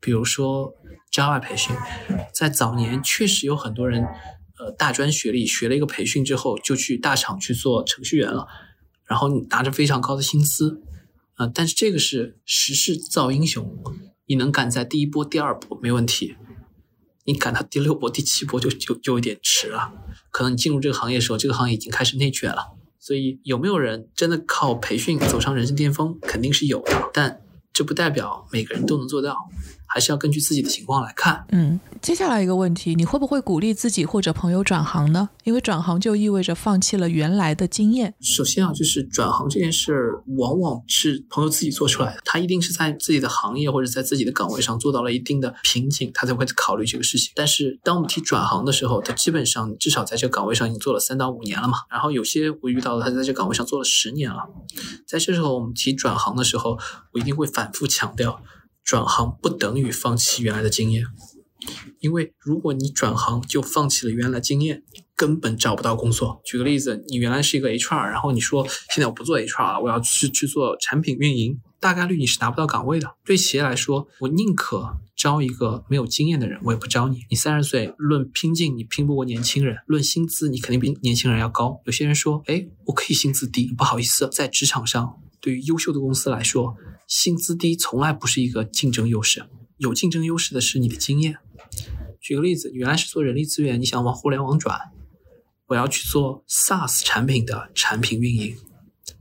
[0.00, 0.72] 比如说
[1.12, 1.74] Java 培训，
[2.32, 4.06] 在早年确实有很多人。
[4.60, 8.46] 呃，大专学历学了一个培训之后，就去大厂去做程序员了，
[9.06, 10.82] 然后你拿着非常高的薪资，
[11.36, 13.82] 啊，但是这个是时势造英雄，
[14.26, 16.36] 你能赶在第一波、第二波没问题，
[17.24, 19.94] 你赶到第六波、第七波就就就有点迟了，
[20.30, 27.40] 可能你进入这个行业的时候，这个行业已经开始内卷了，所以有没有人真的靠培训走上人生巅峰，肯定是有的，但
[27.72, 29.48] 这不代表每个人都能做到。
[29.92, 31.44] 还是要根据自己的情况来看。
[31.50, 35.28] 嗯，接下来一个问题，你会不会鼓励自己或者朋友转行呢？
[35.44, 38.14] 因为转行就意味着放弃了原来的经验。
[38.20, 42.20] 首先啊，就是转行这件事儿，往往是朋友自己做出来的。
[42.24, 47.32] 他一定是在自己的行业或者在自己的岗位上做到了一定的瓶颈，他才会考虑这个事情。
[47.34, 51.78] 但是当我们提转行的时候，他基本上至少在这个岗位上已经做了三到五年了嘛。
[51.90, 54.44] 然后有些我遇到的，他在这个岗位上做了十年了。
[55.06, 56.78] 在这时候，我们提转行的时候，
[57.12, 58.40] 我一定会反复强调。
[58.84, 61.04] 转行不等于放弃原来的经验，
[62.00, 64.82] 因为如果你转行就放弃了原来经验，
[65.14, 66.40] 根本找不到工作。
[66.44, 73.14] 举个例子，你原来是一个 HR，然后你说现在我不做 HR，了我要去去做产品运营，大概率你是拿不到岗位的。
[73.24, 77.20] 对企业来说，我宁可招一个没有经验的人，我也不招你。
[77.28, 81.82] 你三十岁，论拼劲你拼不过年轻人，论薪资你肯定比年轻人要高。
[81.84, 85.16] 有些人说，哎，我可以薪资低，不好意思，在职场上。
[85.42, 86.74] 对于优秀的公司来说，
[87.10, 89.44] 薪资低从来不是一个竞争优势。
[89.78, 91.38] 有竞争优势的是你的经验。
[92.20, 94.78] 举个例子，你原来是做人力资源，你想往互联网转，
[95.66, 98.56] 我要去做 SaaS 产品的产品运营，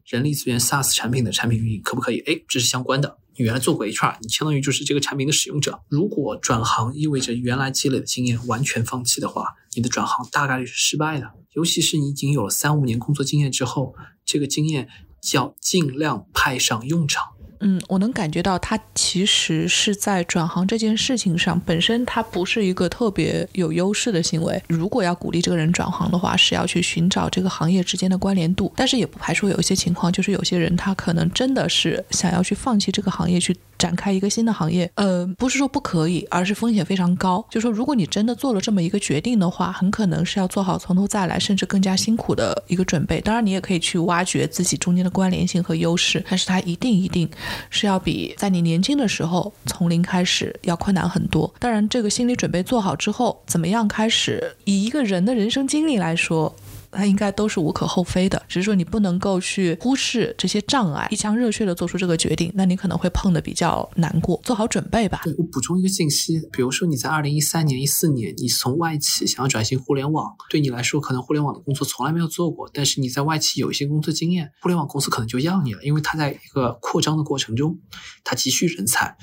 [0.06, 2.20] 人力资源 SaaS 产品的产品运营可不可以？
[2.20, 3.18] 哎，这是相关的。
[3.36, 5.82] 你原来做过 HR，你相当于就是这个产品的使用者。
[5.90, 11.32] 如果转行意味着原来积累的经验完全放弃的话，你的转行大概率是失败的。
[11.54, 14.88] 尤其是你已经有了三五年工作经验之后，这个经验。
[15.22, 17.34] 叫尽量派上用场。
[17.62, 24.62] 嗯，我能感觉到他其实是在转行这件事情上，本身他不是一个特别有优势的行为。
[24.68, 28.72] 如果要鼓励这个人转行的话，是要去寻找这个行业之间的关联度。
[28.76, 33.56] 但是也不排除有一些情况，就是有些人他可能真的是想要去放弃这个行业去。
[33.80, 37.44] 展开一个新的行业，呃，不是说不可以，而是风险非常高。
[37.50, 43.22] 就说如果你真的做了这么一个决定的话，很可能是要做好从头再来，甚至更加辛苦的一个准备。
[43.22, 47.28] 当然，你也可以去挖掘自己中间的关联性和优势，但是它一定一定
[47.70, 51.52] 是要比在你年轻的时候从零开始要困难很多。
[51.58, 54.56] 当然，这个心理准备做好之后，怎么样开始？
[54.66, 56.54] 以一个人的人生经历来说。
[56.92, 65.22] 它应该都是无可厚非的，只是说你不能够去忽视这些障碍，一腔热血的做出这个决定，那你可能会碰的比较难过，做好准备吧。
[65.38, 77.78] 我补充一个信息，比如说你在二零一三年、一四年，你从外企想要转型互联网，对你来说可能互联网的工作从来没有做过，但是你在外企有一些工作经验，互联网公司可能就要你了，因为它在一个扩张的过程中，
[78.24, 79.16] 它急需人才。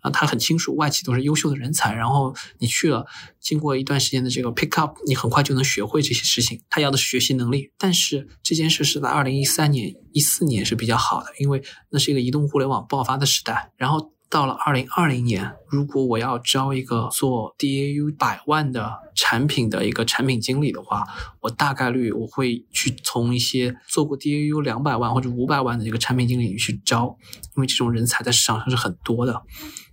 [0.00, 3.06] 啊，他很清楚外企都是优秀的人才，然后你去了，
[3.38, 6.60] 经过一段时间的这个 pick up，你很快就能学会这些事情。
[6.68, 13.70] 他要的是学习能力，但是这件事是在二零一三年、一四年是比较好的，因为那是一个移动互联网爆发的时代。
[13.76, 21.04] 然后到了二零二零年，如果我要招一个做 DAU 百万的产品的一个产品经理的话，
[21.40, 27.16] 我大概率我会去从一些做过 DAU 两百万或者五百万的这个产品经理去招，
[27.56, 29.42] 因为这种人才在市场上是很多的。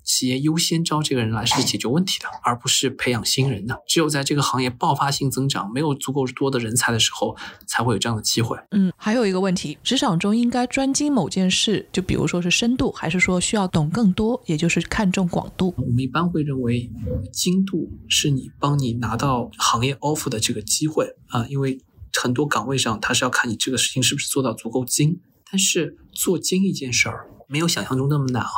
[0.07, 3.77] 企业优先招这个人来是解决问题的，而不是培养新人的。
[3.87, 7.35] 只有在这个行业爆发性增长、没有足够多的人才的时候，
[7.67, 8.57] 才会有这样的机会。
[8.71, 15.75] 嗯，还有一个问题，职场中应该专精某件事，就比如说是深度，还是说需要懂更多，也就是看重广度？
[15.77, 16.89] 我们一般会认为，
[17.33, 21.77] 精度是你帮你拿到行业 offer 的这个机会啊，因为
[22.13, 25.19] 很多岗位上，他是要看你这个事情是不是做到足够精。
[25.49, 27.29] 但是做精一件事儿。
[27.47, 28.49] 没有想象中那么难啊，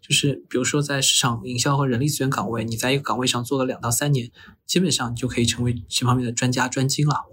[0.00, 4.30] 就是比如说在市场营销和人力资源岗位，你在一个岗位上做了两到三年，
[4.66, 7.24] 基本上你就可以成为这方面的专家专精了。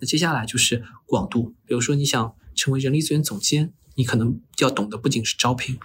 [0.00, 5.78] 那接下来就是广度，比如说你想成为人力资源总监，你可能要懂得不仅是招聘，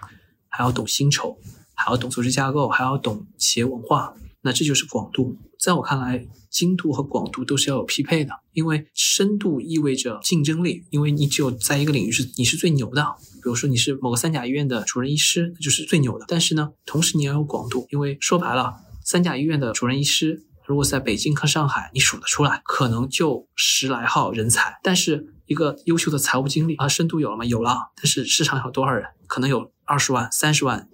[0.50, 1.40] 还要懂薪酬，
[1.74, 4.16] 还要懂组织架构，还要懂企业文化。
[4.42, 5.38] 那这就是广度。
[5.60, 13.16] 在我看来，精度和广度都是要有匹配的，因为深度意味着竞争力，因为你只有在一个领域是你是最牛的。
[13.36, 16.26] 比如说你是某个三甲医院的主任医师，那就是最牛的。
[16.28, 24.80] 但是呢，同时你要有广度，因为说白了，三甲医院的主任医师如果在北京和上海，你数得出来，可能就十来号人才。
[24.84, 27.46] 但是一个优秀的财务经理啊，深度有了吗？
[27.46, 27.92] 有了。
[27.96, 29.06] 但是市场有多少人？
[29.28, 30.90] 可能有二十万、三十万。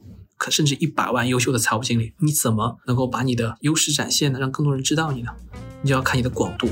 [0.51, 4.39] 甚至一百万优秀的财务经理，你怎么能够把你的优势展现呢？
[4.39, 5.31] 让更多人知道你呢？
[5.81, 6.67] 你就要看你的广度。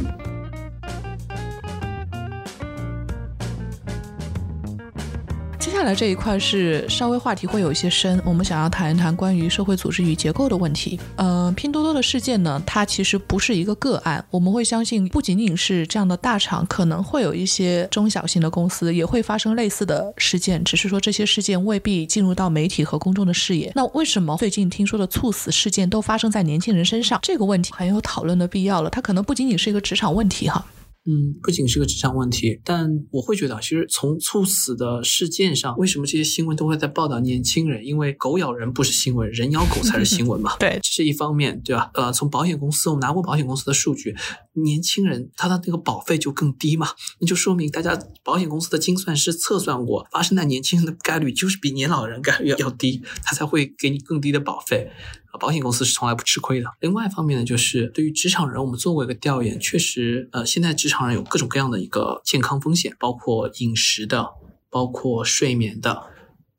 [5.81, 10.99] 下来这一块是稍微话题会有一些深，我们想要谈一谈关于社会组织与结构的问题。
[11.15, 23.71] 呃，拼多多的事件呢，它其实不是一个个案，我们会相信不仅仅是这样的大厂，可能会有一些中小型的公司也会发生类似的事件，只是说这些事件未必进入到媒体和公众的视野。
[23.73, 27.17] 那为什么最近听说的猝死事件都发生在年轻人身上？
[27.23, 30.63] 这个问题很有讨论的必要了，它可能不仅仅是一个职场问题哈。
[31.03, 37.83] 嗯，不仅是个职场问题，但我会觉得，其实从猝死的事件上，为什么这些新闻都会在报道年轻人？
[37.83, 40.55] 因为狗咬人不是新闻，人咬狗才是新闻嘛。
[40.61, 41.89] 对，这是一方面，对吧？
[41.95, 44.15] 呃，从保险公司，我们拿过保险公司的数据，
[44.53, 46.89] 年轻人他的那个保费就更低嘛，
[47.19, 54.91] 那就说明大家保险公司的精算师测算过，发生在年轻人的概率就是比年老人概率要低，他才会给你更低的保费。
[55.31, 56.67] 啊保险公司是从来不吃亏的。
[56.79, 64.29] 另外一方面呢，就是对于职场人，我们做过一个调研，确实，呃，现在职场人有各种各样的一个健康风险，包括饮食的，
[64.69, 66.03] 包括睡眠的，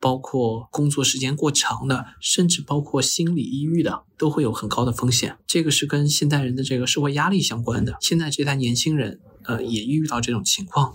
[0.00, 5.36] 包括工作时间过长的，甚至包括心理抑郁的，都会有很高的风险。
[5.46, 7.96] 这个是跟现代人的这个社会压力相关的。
[8.00, 10.94] 现在这代年轻人，呃，也遇到这种情况。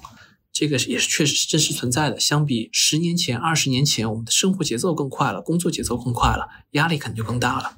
[0.59, 2.19] 这个也是确实是真实存在的。
[2.19, 7.76] 相比十年前、二十年前，我们的生活节奏更快了，工作节奏更快了，压力肯定就更大了。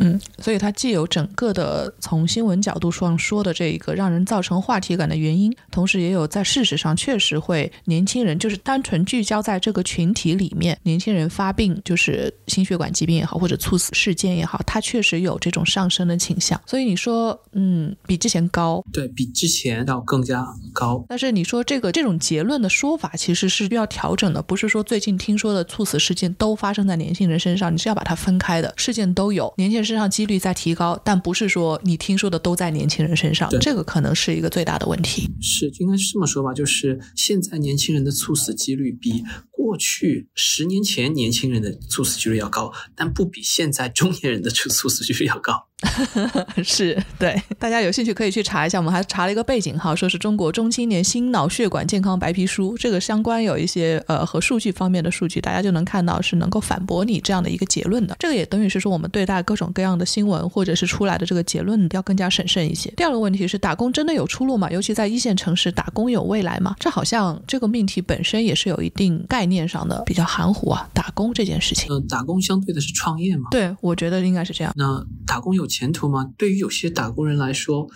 [0.00, 16.58] 嗯，所以它既有整个的从新闻角度上说的这一个让人造成话题感的原因，同时也有在事实上确实会年轻人就是单纯聚焦在这个群体里面，年轻人发病就是心血管疾病也好，或者猝死事件也好，它确实有这种上升的倾向。
[16.66, 21.04] 所以你说，嗯，比之前高，对比之前要更加高。
[21.08, 29.89] 但是你说这个这种结论的说法其实是需要调整的，不是说最近听说的猝死事件都发生在年轻人身上，你是要把它分开的，事件都有，年轻人。
[29.90, 35.28] 身上几率在提高，但不是说你听说的都在年轻人身上，这个可能是一个最大的问题。
[35.42, 39.24] 是，应该是这么说吧，就是现在年轻人的猝死几率比
[39.60, 45.66] 过去十年前年轻人的猝死几率要高，但不比现在中年人的猝猝死几率要高。
[46.62, 48.78] 是对，大家有兴趣可以去查一下。
[48.78, 58.14] 我们还查了一个背景哈，说是中国中青年心脑血管健康白皮书，这个相关有一些呃和数据方面的数据，大家就能看到是能够反驳你这样的一个结论的。
[58.18, 62.90] 这个也等于是说，我们对待各种各样的新闻或者是出来的这个结论要更加审慎一些。
[62.90, 64.70] 第二个问题是，打工真的有出路吗？
[64.70, 66.76] 尤其在一线城市，打工有未来吗？
[66.78, 70.86] 这好像这个命题本身也是有一定概念上的比较含糊啊。
[70.92, 73.48] 打工这件事情，嗯，打工相对的是创业嘛？
[73.50, 74.74] 对，我觉得应该是这样。
[74.76, 75.70] 那打工有。
[75.70, 76.28] 前途吗？
[76.36, 77.88] 对于有些打工人来说，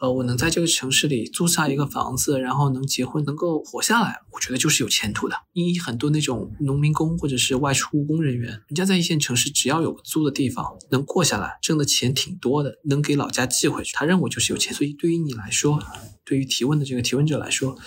[0.00, 5.36] 呃，我能在这个城市里租下一个房子，然后能结婚，能够活下来，我觉得就是有前途的。
[5.52, 14.74] 因为很多那种农民工或者是外出务工人员，人家在一线城市，只要有个租的地方，能过下来，挣的钱挺多的，能给老家寄回去，他认为就是有钱。
[14.74, 15.80] 所以对于你来说，
[16.24, 17.78] 对于提问的这个提问者来说。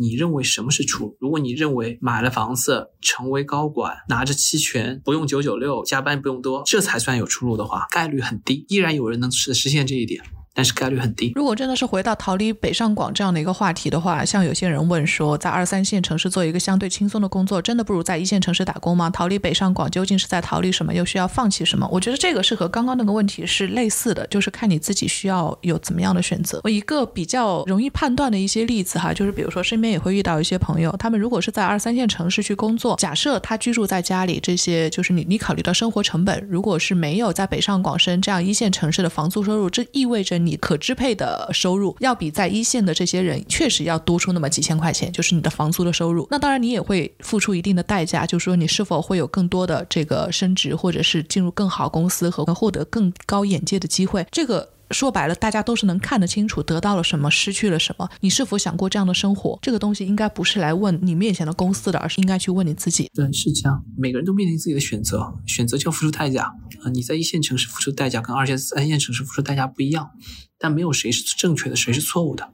[0.00, 1.16] 你认为什么是出路？
[1.18, 8.64] 如果你认为买了房子，成为高管，拿着期权，不用九九六，加班不用多，这才算有出路的话，概率很低。
[8.68, 10.22] 依然有人能实实现这一点。
[10.58, 11.30] 但是概率很低。
[11.36, 19.08] 如果真的是回到逃离北上广这样的一个话题的话，像有些人问说，在二三线城市做一个相对轻松的工作，真的不如在一线城市打工吗？
[19.08, 20.92] 逃离北上广究竟是在逃离什么？
[20.92, 21.88] 又需要放弃什么？
[21.92, 26.60] 我觉得这个是和刚刚那个问题是类似的，就是看你自己需要有怎么样的选择。
[26.64, 41.18] 我一个比较容易判断的一些例子哈，就是比如说身边也会遇到一些朋友，他们如果是在二三线城市去工作，假设他居住在家里，这些就是你你考虑到生活成本，如果是没有在北上广深这样一线城市的房租收入，这意味着你你可支配的。
[41.18, 46.26] 的收入要比在一线的这些人确实要多出那么几千块钱，就是你的房租的收入。
[46.30, 54.24] 那当然你也会付出一定的代价，就是说你是否会有更多的这个升职，或者是进入更好公司和获得更高眼界的机会。
[54.30, 58.08] 这个说白了，大家都是能看得清楚，得到了什么，失去了什么。
[58.20, 59.58] 你是否想过这样的生活？
[59.60, 63.10] 这个东西应该不是来问你面前的公司的，而是应该去问你自己。
[63.14, 63.84] 对，是这样。
[63.96, 66.44] 每个人都面临自己的选择，选择就要付出代价
[66.82, 66.90] 啊！
[66.92, 70.10] 你在一线城市付出代价跟二线、三线城市付出代价不一样。
[70.58, 72.48] 但没有谁是正确的，谁是错误的，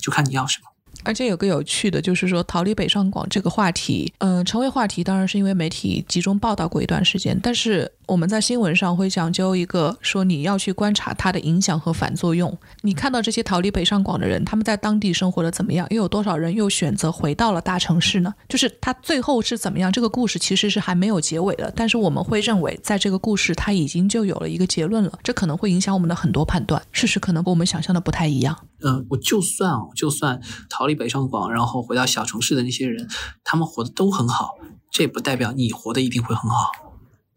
[0.00, 0.66] 就看你要什么。
[1.02, 12.58] 而且有个有趣的，就是说逃离北上广这个话题，嗯，成为话题当然是因为媒体集中报道过一段时间，但是我们在新闻上会讲究一个说你要去观察它的影响和反作用。
[12.82, 15.86] 你看到这些逃离北上广的人，他们在当地生活的怎么样？
[15.90, 18.34] 又有多少人又选择回到了大城市呢？
[18.48, 19.92] 就是他最后是怎么样？
[19.92, 26.82] 这个故事其实是还没有结尾的，但是我们会认为在这个故事它已经就有了一个结论了，这可能会影响我们的很多判断。
[26.90, 28.58] 事实可能跟我们想象的不太一样。
[28.82, 33.08] 嗯，我就算哦，就算逃离北上广，然后回到小城市的那些人，
[33.44, 34.56] 他们活得都很好，
[34.90, 36.72] 这不代表你活得一定会很好，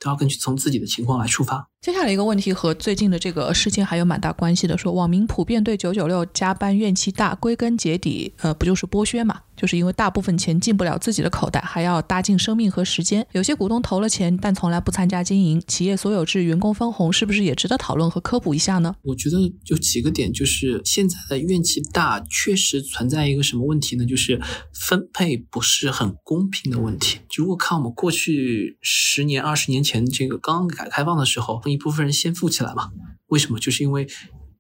[0.04, 1.73] 都要根据从自己的情况来出发。
[1.84, 9.42] 接下来一个问题和最近的这个事件还有蛮大关系的，说网民普遍对九九六加班怨气大，归根结底，呃，不就是剥削嘛？
[9.58, 13.28] 就是因为大部分钱进不了自己的口袋，还要搭进生命和时间。
[13.34, 18.96] 有些股东投了钱，但从来不参加经营，企业所有制、员工分红，是不是也值得讨论和科普一下呢？
[19.02, 24.06] 我觉得有几个点，就是现在的怨气大，确实存在一个什么问题呢？
[24.06, 24.42] 就是
[24.74, 27.20] 分配不是很公平的问题。
[27.36, 32.92] 如果看我们过去十年、二十年前这个刚刚改革开放的时候，一部分人先富起来嘛？
[33.28, 33.60] 为什么？
[33.60, 34.08] 就是因为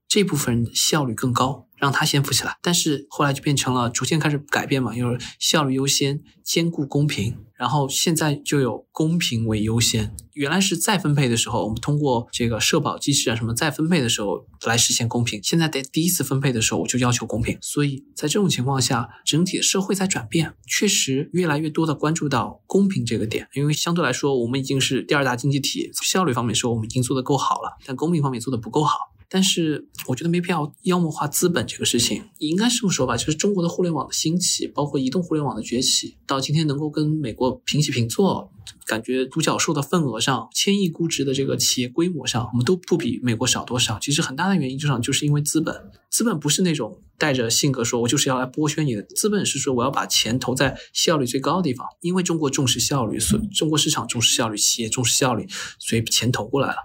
[0.07, 2.55] 这部分人效率更高，让他先富起来。
[2.61, 7.35] 但是后来就变成了逐渐开始改变嘛，就是效率优先，兼顾公平。
[7.55, 10.13] 然后现在就有公平为优先。
[10.33, 15.39] 原来是再分配的时候，我们通过这个社保机制啊什么再分配的时候来实现公平。
[15.43, 17.57] 现在在第一次分配的时候，我就要求公平。
[17.61, 23.47] 所以在这种情况下，整体的社会在转变，确实越来越多的关注到公平这个点。
[23.53, 28.97] 因为相对来说，我们已经是第二大经济体，效率方面说我们已经做得够好了，但公平方面做得不够好。
[29.33, 38.51] 但是我觉得没必要妖魔化资本这个事情，应该这么说吧，就是中国的互联网的兴起，包括移动互联网的崛起，到今天能够跟美国平起平坐。
[38.85, 43.97] 感觉独角兽的份额上，千亿估值的这个企业规模上，我们都不比美国少多少。
[43.99, 51.87] 其实很大的原因就上就是因为资本，资本不是那种带着性格说我就是要来剥削你的，资本是说我要把钱投在效率最高的地方。
[52.01, 55.47] 因为中国重视效率，所中国市场重视效率，企业重视效率，
[55.79, 56.75] 所以钱投过来了。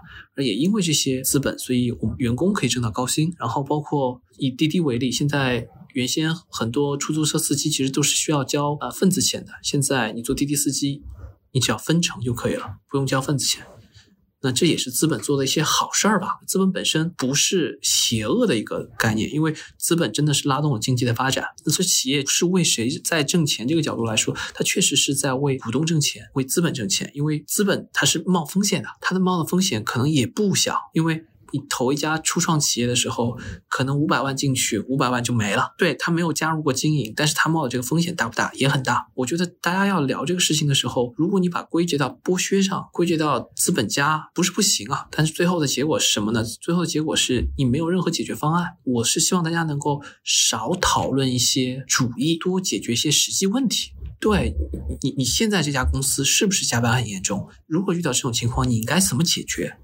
[0.45, 3.33] 也因为这些资本，所以我们员工可以挣到高薪。
[3.39, 11.03] 然后包括以滴滴为例，现在原先很多出租车司机其实都是需要交呃份子钱的，现在你做滴滴司机。
[11.51, 13.65] 你只要分成就可以了，不用交份子钱。
[14.41, 16.39] 那这也是资本做的一些好事儿吧？
[16.47, 21.45] 资本本身不是邪恶的一个概念，因为资本真的是拉动了经济的发展。
[21.65, 23.67] 那所以企业是为谁在挣钱？
[23.67, 27.11] 这个角度来说，它确实是在为股东挣钱，为资本挣钱。
[27.13, 31.25] 因为资本它是冒风险的，它的冒的风险可能也不小，因为。
[31.51, 33.37] 你投一家初创企业的时候，
[33.67, 35.73] 可能五百万进去，五百万就没了。
[35.77, 38.51] 对他没有加入过经营，但是他冒的这个风险大不大？
[38.53, 39.07] 也很大。
[39.15, 45.07] 我觉得大家要聊这个事情的时候，如果你把归结到剥削上，归结到资本家，不是不行啊。
[45.11, 46.43] 但是最后的结果是什么呢？
[46.43, 48.77] 最后的结果是你没有任何解决方案。
[48.83, 53.91] 我是希望大家能够少讨论一些主义，多解决一些实际问题。
[54.19, 54.53] 对
[55.01, 57.47] 你，你现在这家公司是不是加班很严重？
[57.67, 59.77] 如果遇到这种情况，你应该怎么解决？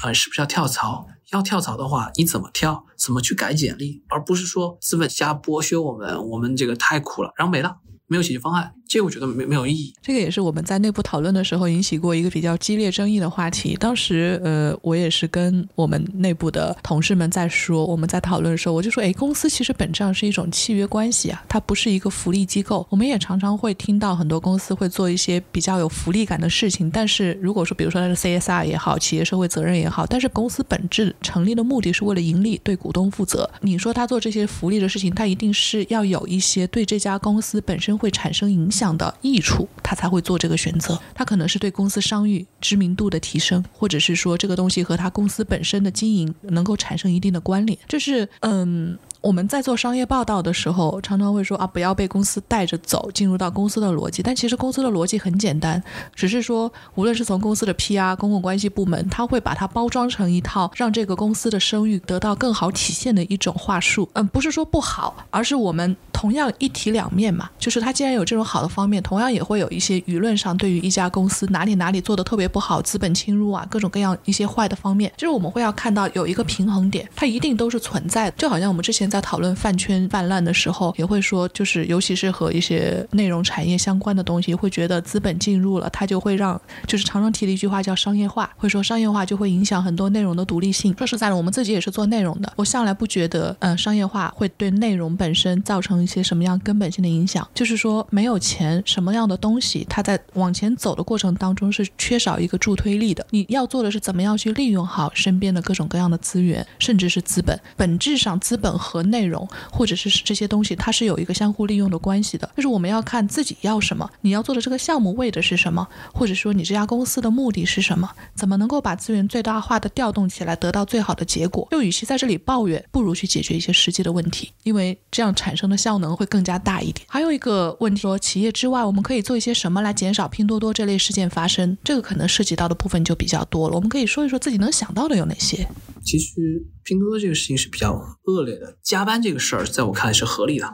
[0.00, 1.06] 啊，是不是要跳槽？
[1.32, 2.84] 要跳槽的话，你怎么跳？
[2.96, 4.02] 怎么去改简历？
[4.08, 7.78] 而不是说资本家剥削我们，我们这个太苦了，然后没了。
[8.12, 9.94] 没有解决方案，这个我觉得没没有意义。
[10.02, 13.74] 这个也是我们在内部讨论的时候引起过一个比较激烈争议的话题。
[13.80, 22.86] 当时，呃，我也是跟我们内部的同事们在说，我们在讨论的时候，我就说，哎，公司其实本质上是一种契约关系啊，它不是一个福利机构。
[22.90, 33.48] 我们也常常会听到很多公司会做一些比较有福利感的事情，但是如果说，比如说它是 CSR 也好，企业社会责任也好，但是公司本质成立的目的是为了盈利，对股东负责。
[33.62, 38.82] 你说他做这些福利的事情，他一定是要有一些对这家公司本身会产生影响。
[38.98, 41.00] 的益处，他才会做这个选择。
[41.14, 47.78] 他可能是对公司商誉知名度的提升，或者是说这个东西和他公司本身的经营能够产生一定的关联。
[47.88, 48.98] 就是嗯。
[49.22, 54.20] 我们在做商业报道的时候，常常会说啊，不要被公司带着走，进入到公司的逻辑。
[54.20, 55.80] 但其实公司的逻辑很简单，
[56.12, 64.08] 只是说，无论是从公司的 PR 公共关系部门，他会把它包装成一套让这个公司的声誉得到更好体现的一种话术。
[64.14, 67.48] 嗯，不是说不好，而是我们同样一体两面嘛。
[67.60, 75.12] 就是它既然有这种好的方面，同样也会有一些舆论上对于一家公司哪里哪里做的特别不好，资本侵入啊，各种各样一些坏的方面。
[75.16, 78.36] 就是我们会要看到有一个平衡点，它一定都是存在的。
[78.36, 79.11] 就好像我们之前。
[79.12, 90.94] 在讨论饭圈泛滥的时候，也会说，就是尤其是和一些内容产业相关的东西，会觉得资本进入了，它就会让，就是常常提的一句话叫商业化，会说商业化就会影响很多内容的独立性。
[90.96, 97.46] 说实在的，我们自己也是做内容的，我向来不觉得，嗯，商业化会对内容本身造成一些什么样根本性的影响？
[97.52, 103.26] 就是说，没有钱，什么样的东西，它在往前走的过程当中是缺少一个助推力的。
[103.28, 107.58] 你要做的是怎么样去利用好身边的各种各样的资源，甚至是资本。
[107.76, 112.48] 本质上，资本和内容或者是这些东西，它是有一个相互利用的关系的。
[112.56, 121.66] 就是我们要看自己要什么，你要做的这个项目为的是什么，或者说你这家公司的目的是什么，怎么能够把资源最大化的调动起来，得到最好的结果。
[121.70, 127.06] 就与其在这里抱怨，不如去解决一些实际的问题，因为这样产生的效能会更加大一点。
[127.08, 131.76] 还有一个问题说，企业之外，我们可以做一些什么来减少拼多多这类事件发生？
[131.82, 133.74] 这个可能涉及到的部分就比较多了。
[133.74, 135.66] 我们可以说一说自己能想到的有哪些。
[136.04, 137.92] 其实拼多多这个事情是比较
[138.24, 140.68] 恶劣的，加班这个事儿在我看来是合理的，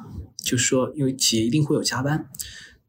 [0.45, 2.29] 就是说，因为企业一定会有加班，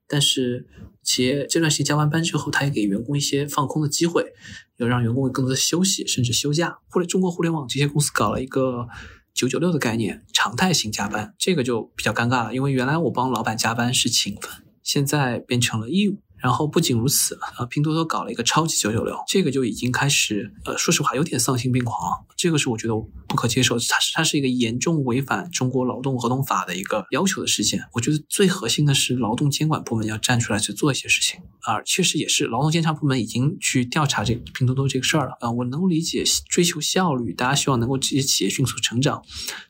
[0.07, 0.67] 但是
[1.03, 4.33] 企业这段时间加完班之后，他也给员工一些放空的机会，
[4.77, 6.77] 要让员工有更多的休息，甚至休假。
[6.89, 8.87] 或者中国互联网这些公司搞了一个
[9.33, 16.19] 九九六的概念，常态性加班，这个就比较尴尬了，因为原来我帮老板加班是情分，现在变成了义务。
[16.41, 22.93] 然后不仅如此，呃，拼多多搞了一个超级九九六，这个就已经开始，呃，说实话有点丧心病狂，这个是我觉得
[23.27, 27.81] 不可接受，它是它是一个严重违反中国劳动合同法的一个要求的事件。
[27.93, 39.23] 我觉得最核心的是劳动监管部门要站出来去做一些事情，啊，确实也是劳动监察部门已经去调查这拼多多这个事儿了，啊，我能理解追求效率，大家希望能够这些企业迅速成长，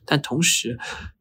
[0.04, 0.78] 但同时。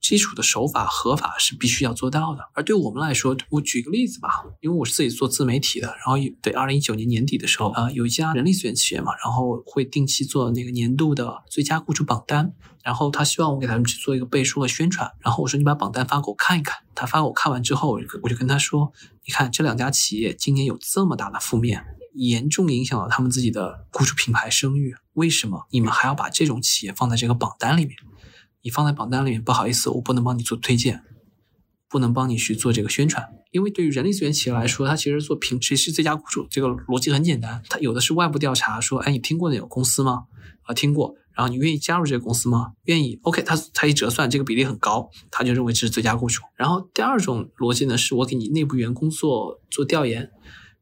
[0.09, 12.51] 基础的手法合法是必须要做到的，而对我们来说，我举个例子吧，因为我是自己做自媒体的，然后对二零一九年年底的时候啊，有一家人力资源企业嘛，然后会定期做那个年度的最佳雇主榜单，
[12.83, 18.91] 然后他希望我给他们去做一个背书和宣传，然后我说你把榜单发给我看一看，他发给我看完之后，我就跟他说，
[19.27, 27.95] 你看这两家企业今年有这么大的负面，严重影响了他们自己的雇主品牌声誉，为什么你们还要把这种企业放在这个榜单里面？
[28.61, 31.03] 你放在榜单里面，不好意思，我不能帮你做推荐，
[31.89, 40.25] 不能帮你去做这个宣传，因为对于人力资源企业来说，它其实做评谁是最佳雇主，这个逻辑很简单，它有的是外部调查，说，哎，你听过那个公司吗？
[40.63, 42.73] 啊，听过，然后你愿意加入这个公司吗？
[42.83, 46.41] 愿意，OK，他他一折算，这个比例很高，他就认为这是最佳雇主。
[46.55, 50.29] 然后第二种逻辑呢，是我给你内部员工做做调研。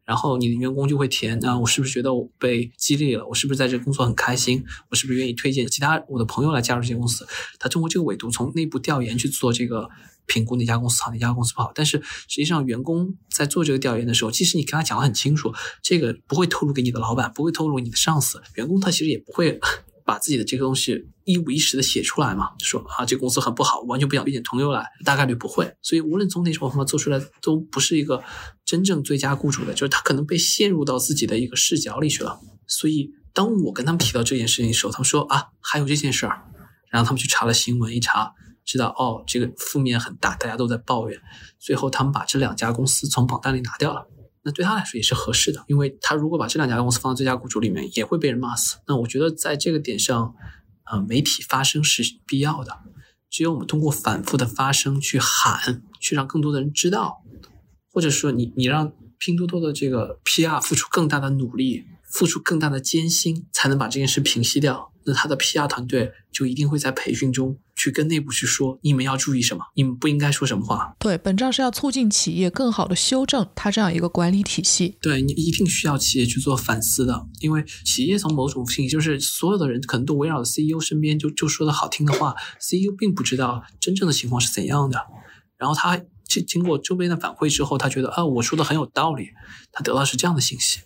[0.08, 3.28] 然后你的员工就会填啊，我是不是觉得我被激励了？
[3.28, 4.64] 我是不是在这工作很开心？
[4.90, 7.28] 我是不是愿意推荐其他我的朋友来加入这家公司？
[7.60, 9.90] 他通过这个维度从内部调研去做这个
[10.26, 11.74] 评估，哪家公司好，哪家公司不好。
[11.76, 15.54] 但是实际上，员工在做这个调研的时候，即使你跟他讲的很清楚，
[15.84, 19.60] 这个不会透露给你的老板，不会透露你的上司，员工他其实也不会。
[20.08, 25.76] 把自己的这个东西一五一十的写出来嘛，说啊这个公司很不好，完全不想推荐同游来，大概率不会。
[25.82, 28.24] 所以无论从哪种方法做出来，都不是一个
[28.66, 32.40] 真正最佳雇主的，就是他可能被陷入到自己的一个视角里去了。
[32.68, 36.42] 所以当我跟他们提到这件事情的时候，他们说啊还有这件事儿，
[36.90, 38.32] 然后他们去查了新闻，一查
[38.64, 41.20] 知道哦这个负面很大，大家都在抱怨，
[41.60, 44.08] 最后他们把这两家公司从榜单里拿掉了。
[44.48, 48.78] 那对他来说也是合适的，因为他如果把这两家公司放到最佳雇主里面，也会被人骂死。
[48.88, 50.34] 那我觉得在这个点上，
[50.90, 52.80] 呃，媒体发声是必要的。
[53.30, 57.24] 只有我们通过反复的发声去喊，去让更多的人知道，
[57.92, 64.94] 或者说你你让拼多多的这个 PR 付出更大的努力，付出更大的艰辛，才能把这件事平息掉。
[65.08, 70.94] 那他的 PR 团队就一定会在培训中去跟内部去说，你们要注意什么，你们不应该说什么话。
[71.00, 74.98] 对，本质上是要促进企业更好的修正它这样一个管理体系。
[75.02, 85.00] 对你一定需要企业去做反思的，因为企业从某种性就是所有的人可能都围绕着 CEO 身边，就就说的好听的话，CEO 并不知道真正的情况是怎样的。
[85.58, 89.30] 然后他经经过周边的反馈之后，他觉得啊，我说的很有道理，
[89.72, 90.80] 他得到是这样的信息。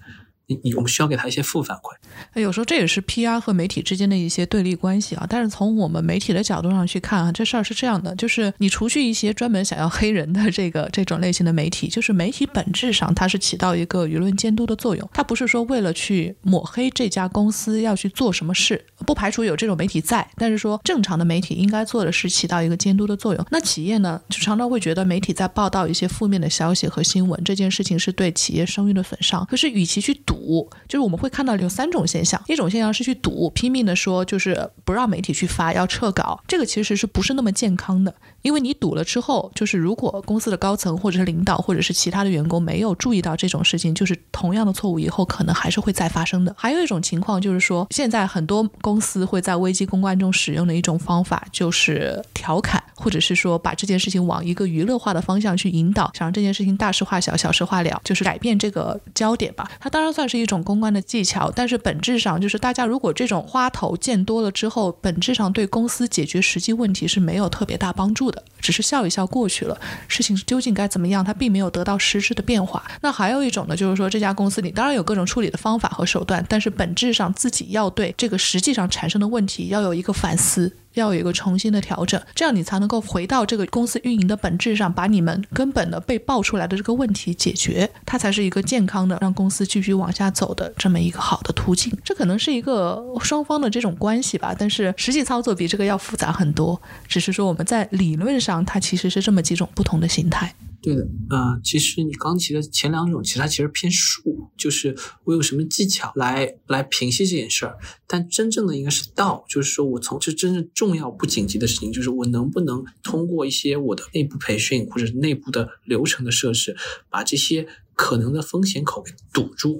[0.63, 2.41] 你我们需要给他一些负反馈。
[2.41, 5.25] 有时候这也是 PR 和媒体之间的一些对立关系啊。
[5.29, 15.09] 但是从我们媒体的角度上去看啊，这事儿是这样的：就是你除去一些专门想要黑人的这个这种类型的媒体，就是媒体本质上它是起到一个舆论监督的作用。
[15.13, 20.27] 它不是说为了去抹黑这家公司要去做什么事，不排除有这种媒体在。
[20.35, 23.45] 但是说正常的媒体应该做的是起到一个监督的作用。
[23.51, 29.45] 那企业呢，就常常会觉得媒体在报道一些负面的消息和新闻，这件事情是对企业声誉的损伤。
[29.49, 30.40] 可是与其去赌。
[30.41, 38.13] 堵，就是我们会看到有三种现象，一种现象是去赌，拼命的说，就是不让媒体去发，要撤稿，这个其实是不是那么健康的？
[38.41, 46.55] 因为你堵了之后，就是如果公司的高层或者是领导或者是其他的员工没有注意到这种事情，就是同样的错误以后可能还是会再发生的。
[46.57, 59.69] 还有一种情况就是说，现在很多公司会在危机公关中使用的一种方法就是调侃，或者是说把这件事情往一个娱乐化的方向去引导，想让这件事情大事化小，小事化了，就是改变这个焦点吧。
[59.79, 68.30] 它当然算是一种公关的技巧，但是本质上就是大家如果这种花头见多了之后，本质上对公司解决实际问题是没有特别大帮助。
[68.30, 69.79] 的，只是笑一笑过去了。
[70.07, 72.83] 事情究竟该怎么样，它并没有得到实质的变化。
[73.01, 80.75] 那还有一种呢，就是说这家公司你当然有各种处理的方法和手段，但是本质上自己要对这个实际上产生的问题要有一个反思。
[80.93, 91.91] 要有一个重新的调整，这样你才能够回到这个公司运营的本质上，把你们根本的被爆出来的这个问题解决，它才是一个健康的让公司继续往下走的这么一个好的途径。
[92.03, 96.81] 这可能是一个双方的这种关系吧，但是实际操作比这个要复杂很多。
[97.07, 100.53] 只是说我们在理论上，它其实是这么几种不同的形态。
[100.81, 107.77] 对的，呃，其实你刚提的前两种，其实它其实偏术，就是我有什么技巧来来平息这件事儿。
[108.07, 116.75] 但真正的应该是道，就是说我从这真正重要不紧急的事情，就是我能不能通过一些我的内部培训或者内部的流程的设置，
[117.11, 119.79] 把这些可能的风险口给堵住，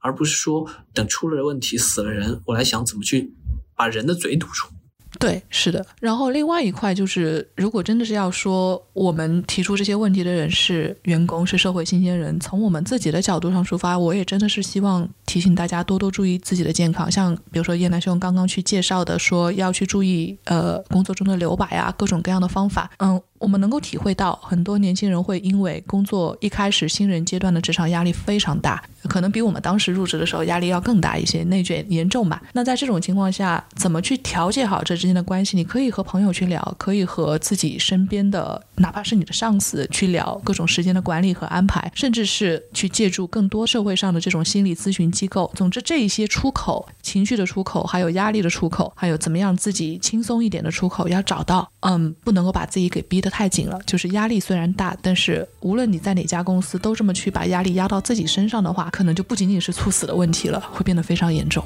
[0.00, 3.32] 而不是说等出了问题死了人，我来想怎么去
[3.74, 4.68] 把人的嘴堵住。
[5.18, 5.84] 对，是的。
[6.00, 17.10] 然后另外一块就是，如果真的是要说我们提出这些问题的人是员工，是社会新鲜人，从我们自己的角度上出发，我也真的是希望提醒大家多多注意自己的健康。
[17.10, 23.20] 像比如说叶南兄刚刚去介绍的，说要去注意呃工作中的留白啊，各种各样的方法，嗯。
[23.38, 32.42] 我们能够体会到，很多年轻人会因为工作一开始新人阶段的职场压力非常大，可能比我们当时入职的时候压力要更大一些，内卷严重吧。
[32.54, 35.56] 那在这种情况下，怎么去调节好这之间的关系？
[35.56, 45.48] 你可以和朋友去聊，可以和自己身边的，哪怕是你的上司去聊各种时间的管理和安排，甚至是去借助更多社会上的这种心理咨询机构。
[45.54, 51.70] 总之，这一些出口，情绪的出口，还有压力的出口，还有怎么样自己轻松一点的出口，要找到。
[51.82, 53.78] 嗯，不能够把自己给逼得太紧了。
[53.86, 61.64] 就是压力虽然大，但是无论你在哪家公司，都这么去把压力压到自己身上的话，可能就不仅仅是猝死的问题了，会变得非常严重。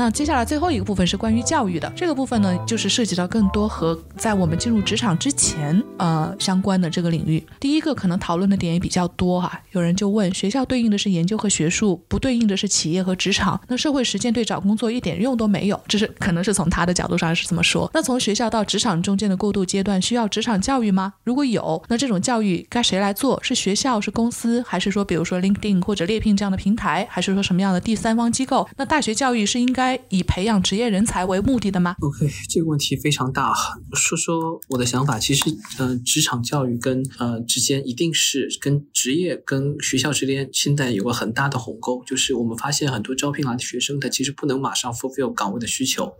[0.00, 7.46] 那接下来最后一个部分是关于教育的，这个部分呢，就是涉及到更多和在我们进入职场之前呃相关的这个领域。
[7.60, 17.90] 第一个可能讨论的点也比较多哈，有人就问，学校对应的是研究和学术，不对应的是企业和职场，那社会实践对找工作一点用都没有，这是可能是从他的角度上是这么说。
[17.92, 21.12] 那从学校到职场中间的过渡阶段需要职场教育吗？
[21.24, 23.38] 如果有，那这种教育该谁来做？
[23.42, 28.66] 是学校、是公司，还是说比如说 LinkedIn 或者猎聘这样的平台，还是说什么样的第三方机构？
[28.78, 29.89] 那大学教育是应该？
[30.08, 33.52] 以培养职业人才为目的的吗？OK，这个问题非常大。
[33.94, 35.42] 说说我的想法，其实，
[35.78, 46.12] 嗯，职场教育跟呃之间一定是跟职业跟学校之间现在有个很大的鸿沟，就是我们发现很多招聘来的学生，他其实不能马上 fulfill 岗位的需求，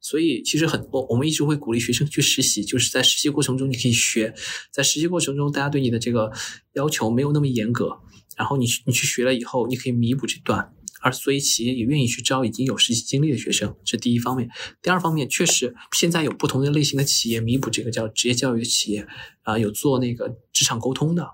[0.00, 4.34] 所以其实很我我们一直会鼓励学生去实习，就是在实习过程中你可以学，
[4.70, 6.30] 在实习过程中大家对你的这个
[6.74, 7.98] 要求没有那么严格，
[8.36, 10.73] 然后你你去学了以后，你可以弥补这段。
[11.04, 14.48] 而所以企业也愿意去招已经有实习经历的学生，这第一方面。
[14.80, 19.06] 第二方面，确实现在有不同的类型的企业弥补这个叫职业教育的企业，
[19.42, 21.28] 啊，有做那个职场沟通的，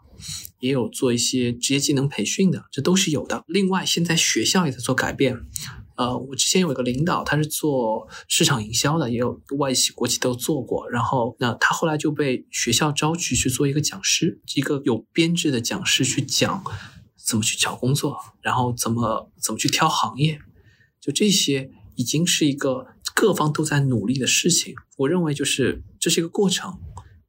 [0.59, 3.45] 也有做一些职业技能培训的，这都是有的。
[3.47, 5.39] 另外，现在学校也在做改变。
[5.97, 10.89] 呃，我之前有一个领导，他是做市场营销的，也有外企、国企都做过。
[10.91, 16.65] 然后，那他后来就被学校招去去做一个讲师，一个有编制的讲师去讲。
[17.31, 20.41] 怎么去找工作，然后怎么怎么去挑行业，
[21.01, 24.75] 就这些已经是一个各方都在努力的事情。
[24.97, 26.77] 我认为就是这是一个过程，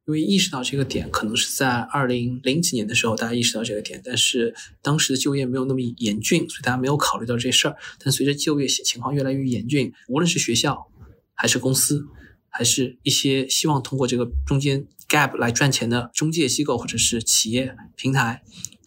[0.08, 7.78] 因为意识到这个点，可能是在二零零几年的时候大家意识到这个点，但是当时的就业没有那么严峻，所以大家没有考虑到这事儿。
[8.04, 10.88] 但随着就业情况越来越严峻，无论是学校
[11.36, 12.08] 还是公司，
[12.50, 18.42] 还是一些希望通过这个中间 gap 来赚钱的中介机构或者是企业平台。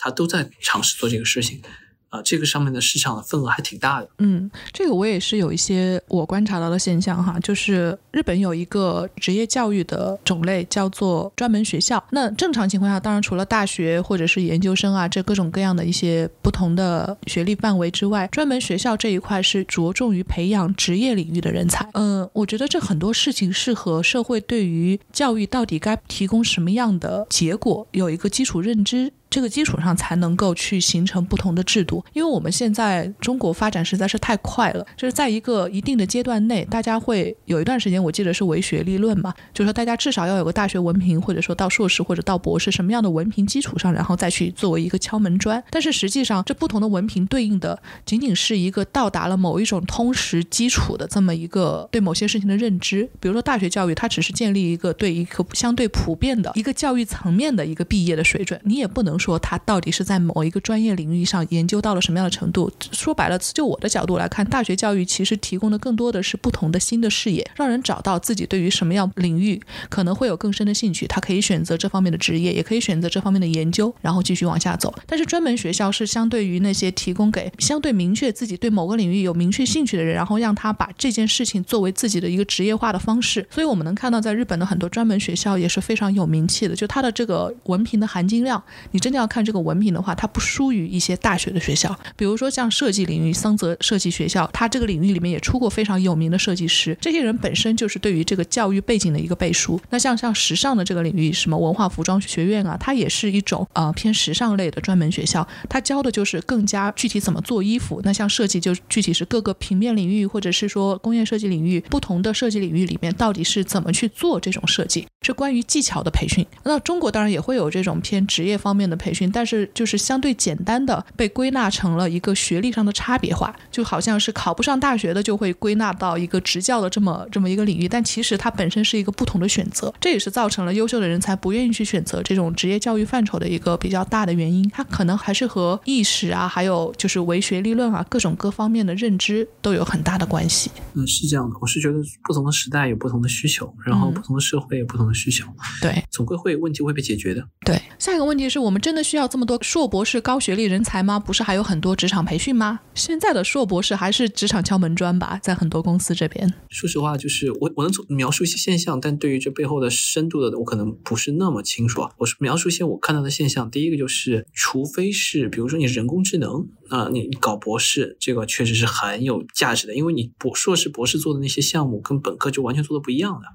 [0.04, 1.62] 他都在尝试做这个事情。
[2.10, 4.08] 啊，这个上面的市场的份额还挺大的。
[4.18, 12.00] 嗯，这个我也是有一些我观察到的现象哈，就是日本有一个职业教育的种类叫做专门学校。
[12.12, 21.84] 那正常情况下，当然除了大学或者是研究生啊，这各种各样的一些不同的学历范围之外，专门学校这一块是着重于培养职业领域的人才。
[21.94, 29.12] 嗯，我觉得这很多事情是和社会对于教育到底该提供什么样的结果有一个基础认知。
[29.34, 45.60] 这个基础上才能够去形成不同的制度，因为我们现在中国发展实在是太快了，就是在一个一定的阶段内，大家会有一段时间，我记得是唯学历论嘛，就是说大家至少要有个大学文凭，或者说到硕士或者到博士什么样的文凭基础上，然后再去作为一个敲门砖。
[45.68, 53.10] 但是实际上，这不同的文凭对应的仅仅是一个到达了某一种通识基础的这么一个对某些事情的认知。
[53.18, 59.18] 比如说大学教育，它只是建立一个对一个相对普遍的一个教育层面的一个毕业的水准，你也不能。
[59.24, 62.70] 说他到底是在某一个专业领域上研究到了什么样的程度。
[62.92, 74.94] 说白了，就我的角度来看，大学教育其实提供的更多的是不同的新的视野，让人找到自己对于什么样领域可能会有更深的兴趣，他可以选择这方面的职业，也可以选择这方面的研究，然后继续往下走。
[75.06, 83.46] 但是专门学校是相对于那些提供给相对明确自己对某个领域有明确兴趣的人，然后让他把这件事情作为自己的一个职业化的方式。
[83.50, 91.96] 所以我们能看到，在日本的很多专门学校也是非常有名气的，就它的这个文凭的含金量，你真要看这个文凭的话，它不输于一些大学的学校。
[92.16, 99.80] 比如说像设计领域，桑泽设计学校，它这个领域里面也出过非常有名的设计师，这些人本身就是对于这个教育背景的一个背书。
[99.90, 108.00] 那像像时尚的这个领域，什么文化服装学院啊，它也是一种呃偏时尚类的专门学校，它教的就是更加具体怎么做衣服。
[108.04, 116.44] 那像设计就具体是各个平面领域，或者是说工业设计领域不同的设计领域里面到底是怎么去做这种设计，是关于技巧的培训。
[116.64, 134.68] 那中国当然也会有这种偏职业方面的培训，但是就是相对简单的被归纳成了一个学历上的差别化，就好像是考不上大学的就会归纳到一个职教的这么这么一个领域，但其实它本身是一个不同的选择，这也是造成了优秀的人才不愿意去选择这种职业教育范畴的一个比较大的原因。
[134.70, 140.70] 它可能还是和意识啊，还有就是唯学历论啊，各种各方面的认知都有很大的关系。
[140.94, 145.46] 嗯，是这样的，我是觉得不同的时代有不同的需求，然后不同的社会有不同的需求，
[145.80, 147.44] 对，总归会有问题会被解决的。
[147.64, 151.18] 对，下一个问题是我们真的需要这么多硕博士高学历人才吗？
[151.18, 152.80] 不是还有很多职场培训吗？
[152.94, 156.52] 现在的硕博士还是职场敲门砖吧，在很多公司这边。
[156.68, 162.06] 说实话，就是我我能描述一些现象，但对于这背后的深度的，我可能不是那么清楚。
[162.18, 163.70] 我是描述一些我看到的现象。
[163.70, 173.46] 第一个就是，除非是比如说你人工智能啊，你搞博士，这个确实是很有价值的，因为你博硕士博士做的那些项目跟本科就完全做的不一样的。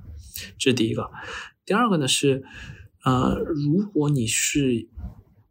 [0.57, 1.11] 这是第一个。
[1.67, 2.41] 第二个呢是，
[3.05, 4.89] 呃，如果你是，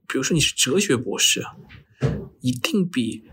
[0.09, 1.45] 比如说你是哲学博士，
[2.41, 3.25] 一定比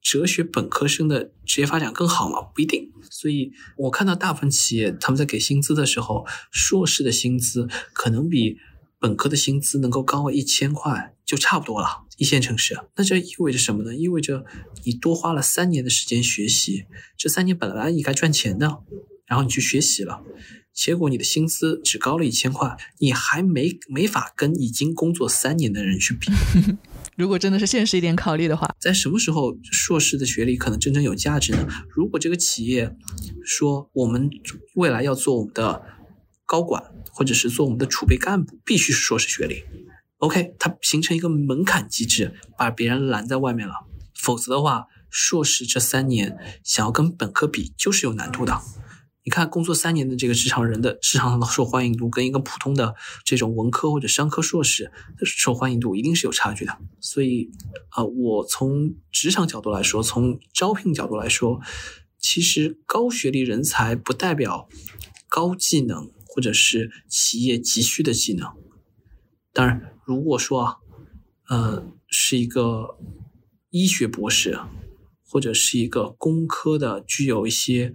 [0.00, 2.40] 哲学本科生的职业发展更好吗？
[2.54, 2.90] 不一定。
[3.10, 8.56] 所以我看到大部分企业他们在给薪资的时候，硕士的薪资可能比
[8.98, 12.04] 本科的薪资能够高一千块就差不多了。
[12.16, 13.94] 一线城市，那这意味着什么呢？
[13.94, 14.44] 意味着
[14.84, 16.84] 你多花了三年的时间学习，
[17.16, 18.82] 这三年本来你该赚钱的，
[19.32, 20.22] 然后你去学习了。
[20.74, 26.30] 结果你的薪资只高了一千块，你还没没法跟已经工作三年的人去比。
[27.16, 31.66] 如果真的是现实一点考虑的话，在什么时候硕士的学历可能真正有价值呢？
[31.88, 32.94] 如果这个企业
[33.42, 34.28] 说我们
[34.74, 35.82] 未来要做我们的
[36.44, 36.82] 高管，
[37.14, 39.64] 或者是做我们的储备干部，必须是硕士学历。
[40.18, 43.74] OK，它形成一个门槛机制，把别人拦在外面了。
[44.14, 48.60] 否则的话，硕士这三年想要跟本科比，就是有难度的。
[49.24, 56.76] 你看，工作三年的这个职场人的市场上的受欢迎度，跟一个普通的这种文科或者商科硕士的受欢迎度一定是有差距的。
[57.00, 57.48] 所以，
[57.90, 61.60] 啊，我从职场角度来说，从招聘角度来说，
[62.18, 64.68] 其实高学历人才不代表
[65.28, 68.48] 高技能或者是企业急需的技能。
[69.52, 70.76] 当然，如果说啊，
[71.48, 72.98] 呃，是一个
[73.70, 74.58] 医学博士，
[75.24, 77.94] 或者是一个工科的，具有一些。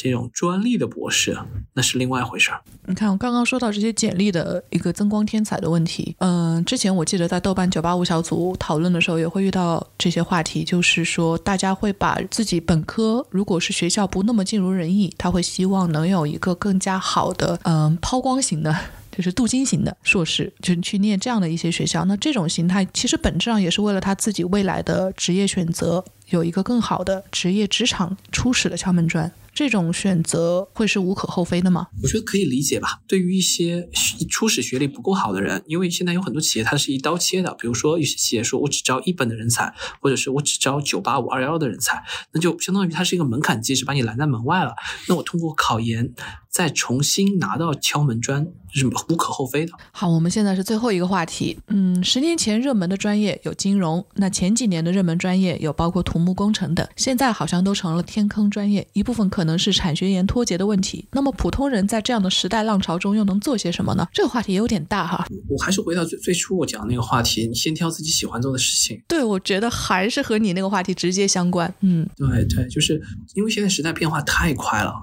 [0.00, 1.36] 这种专利的博士，
[1.74, 2.60] 那是另外一回事儿。
[2.86, 6.14] 你看，我刚刚说到这些简历的一个增光添彩的问题。
[6.20, 18.72] 嗯，之前我记得在豆瓣九八五小组讨论的时候，也会遇到这些话题，就是说大家会把自己本科如果是学校不那么尽如人意，他会希望能有一个更加好的，嗯，抛光型的，
[19.10, 22.04] 就是镀金型的硕士，就去念这样的一些学校。
[22.04, 29.30] 那这种形态其实本质上也是为了他自己未来的职业选择有一个更好的职业职场初始的敲门砖。
[29.58, 31.88] 这种选择会是无可厚非的吗？
[32.00, 33.00] 我觉得可以理解吧。
[33.08, 33.88] 对于一些
[34.30, 44.76] 初始学历不够好的人，因为现在有很多企业它是一刀切的，比如说有些企业说我只招一本的人才，或者是我只招九八五二幺幺的人才，那就相当于它是一个门槛机制，把你拦在门外了。
[45.08, 46.14] 那我通过考研
[46.58, 49.72] 再重新拿到敲门砖是无可厚非的。
[49.92, 51.58] 好，我们现在是最后一个话题。
[51.68, 59.58] 嗯，十年前热门的专业有金融，那前几年的热门专业有包括土木工程等，现在好像都成了天坑专业，一部分可能。
[59.58, 61.04] 是产学研脱节的问题。
[61.10, 64.06] 那么普通人在这样的时代浪潮中又能做些什么呢？
[64.12, 65.26] 这个话题有点大哈。
[65.48, 69.02] 我还是回到最最初我讲的那个话题，你先挑自己喜欢做的事情。
[69.08, 71.72] 对，我觉得还是和你那个话题直接相关。
[71.80, 73.02] 嗯，对对，就是
[73.34, 74.94] 因为现在时代变化太快了，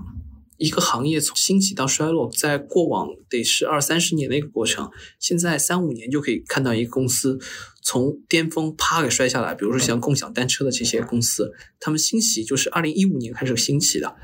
[0.58, 7.40] 一个行业从兴起到衰落，在过往得是二三十年的一个过程，现在三五年就可以看到一个公司。
[7.84, 14.16] 从巅峰啪给摔下来，比如说像共享单车的这些公司，他们兴起就是二零一五年开始兴起的，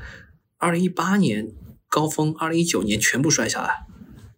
[0.58, 1.52] 二零一八年
[1.88, 3.86] 高峰，二零一九年全部摔下来，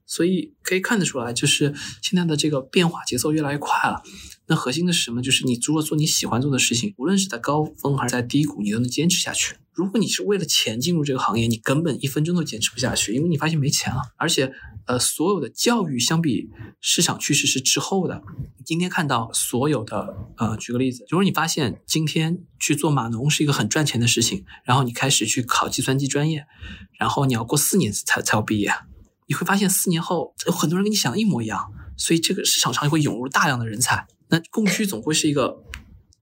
[0.04, 1.72] 所以可以看得出来，就是
[2.02, 4.02] 现在的这个变化节奏越来越快了。
[4.46, 5.22] 那核心的是什么？
[5.22, 9.56] 就是你如果做你喜欢做的事情，无论是在高峰还是在低谷，你都能坚持下去。
[9.74, 14.00] 如果你是为了钱进入这个行业，你根本一分钟都坚持不下去，因为你发现没钱了。
[14.16, 14.52] 而且，
[14.86, 16.48] 呃，所有的教育相比
[16.80, 18.22] 市场趋势是滞后的。
[18.64, 26.46] 今天看到所有的，呃，举个例子，如果你发现今天去做码农是一个很赚钱的事情，然后你开始去考计算机专业，
[26.98, 28.72] 然后你要过四年才才要毕业，
[29.26, 34.06] 你会发现四年后有很多人跟你想的一模一样，所以这个市场上会涌入大量的人才。
[34.28, 35.62] 那供需总会是一个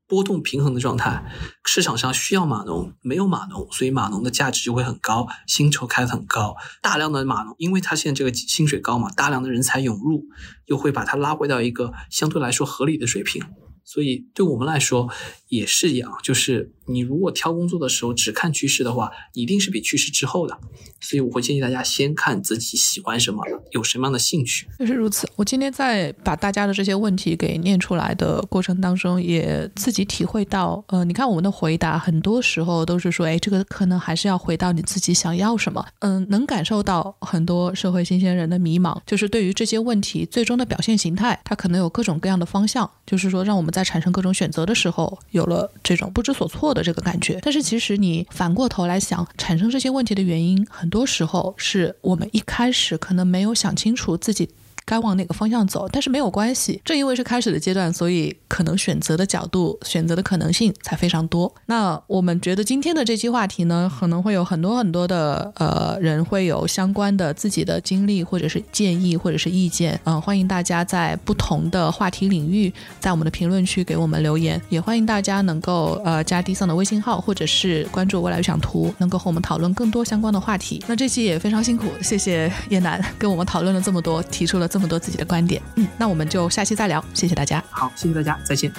[0.07, 1.25] 波动平衡的状态，
[1.65, 10.25] 市场上需要码农，没有码农，所以码农的价值就会很高，薪酬开得很高，大量的码农，因为他现在这个薪水高嘛，大量的人才涌入，
[10.67, 13.43] 又会把它拉回到一个相对来说合理的水平。
[13.85, 15.09] 所以对我们来说
[15.53, 20.59] 也是一样，就是你如果挑工作的时候只看趋势的话，一定是比趋势之后的。
[20.99, 23.43] 所以我会建议大家先看自己喜欢什么，
[23.73, 24.67] 有什么样的兴趣。
[24.79, 25.29] 就是如此。
[25.37, 35.85] 我今天在把大家的这些问题给念出来的过程当中，也自己体会到，呃，你看我们的回答很多时候都是说，哎，这个可能还是要回到你自己想要什么。
[35.99, 43.73] 嗯，能感受到很多社会新鲜人的迷茫，就是对于这些问题最终的表现形态，它可能有各种各样的方向，就是说让我们。
[43.73, 47.39] 在产生各种选择的时候，有有了这种不知所措的这个感觉。
[47.43, 54.49] 但是其实你反过头来想，产生这些问题的原因，很多时候是我们一开始可能没有想清楚自己。
[54.85, 55.89] 该往哪个方向走？
[55.91, 61.53] 但是没有关系，正因为是开始的阶段，所以可能选择的角度、选择的可能性才非常多。
[61.67, 69.99] 那我们觉得今天的这期话题呢，可能会有很多很多的呃人会有相关的自己的经历，或者是建议，或者是意见。
[70.05, 74.61] 嗯，欢迎大家在不同的话题领域，在我们的评论区给我们留言。
[74.69, 80.83] 也欢迎大家能够呃加 D 桑的微信号，或者是关注未来预想图，能够和我们讨论更多相关的话题。
[80.89, 84.69] 那这期也非常辛苦，谢谢叶楠跟我们讨论了这么多，提出了。
[84.73, 87.63] 这么多自己的观点，嗯，那我们就下期再聊，谢谢大家。
[87.69, 88.73] 好，谢谢大家，再见。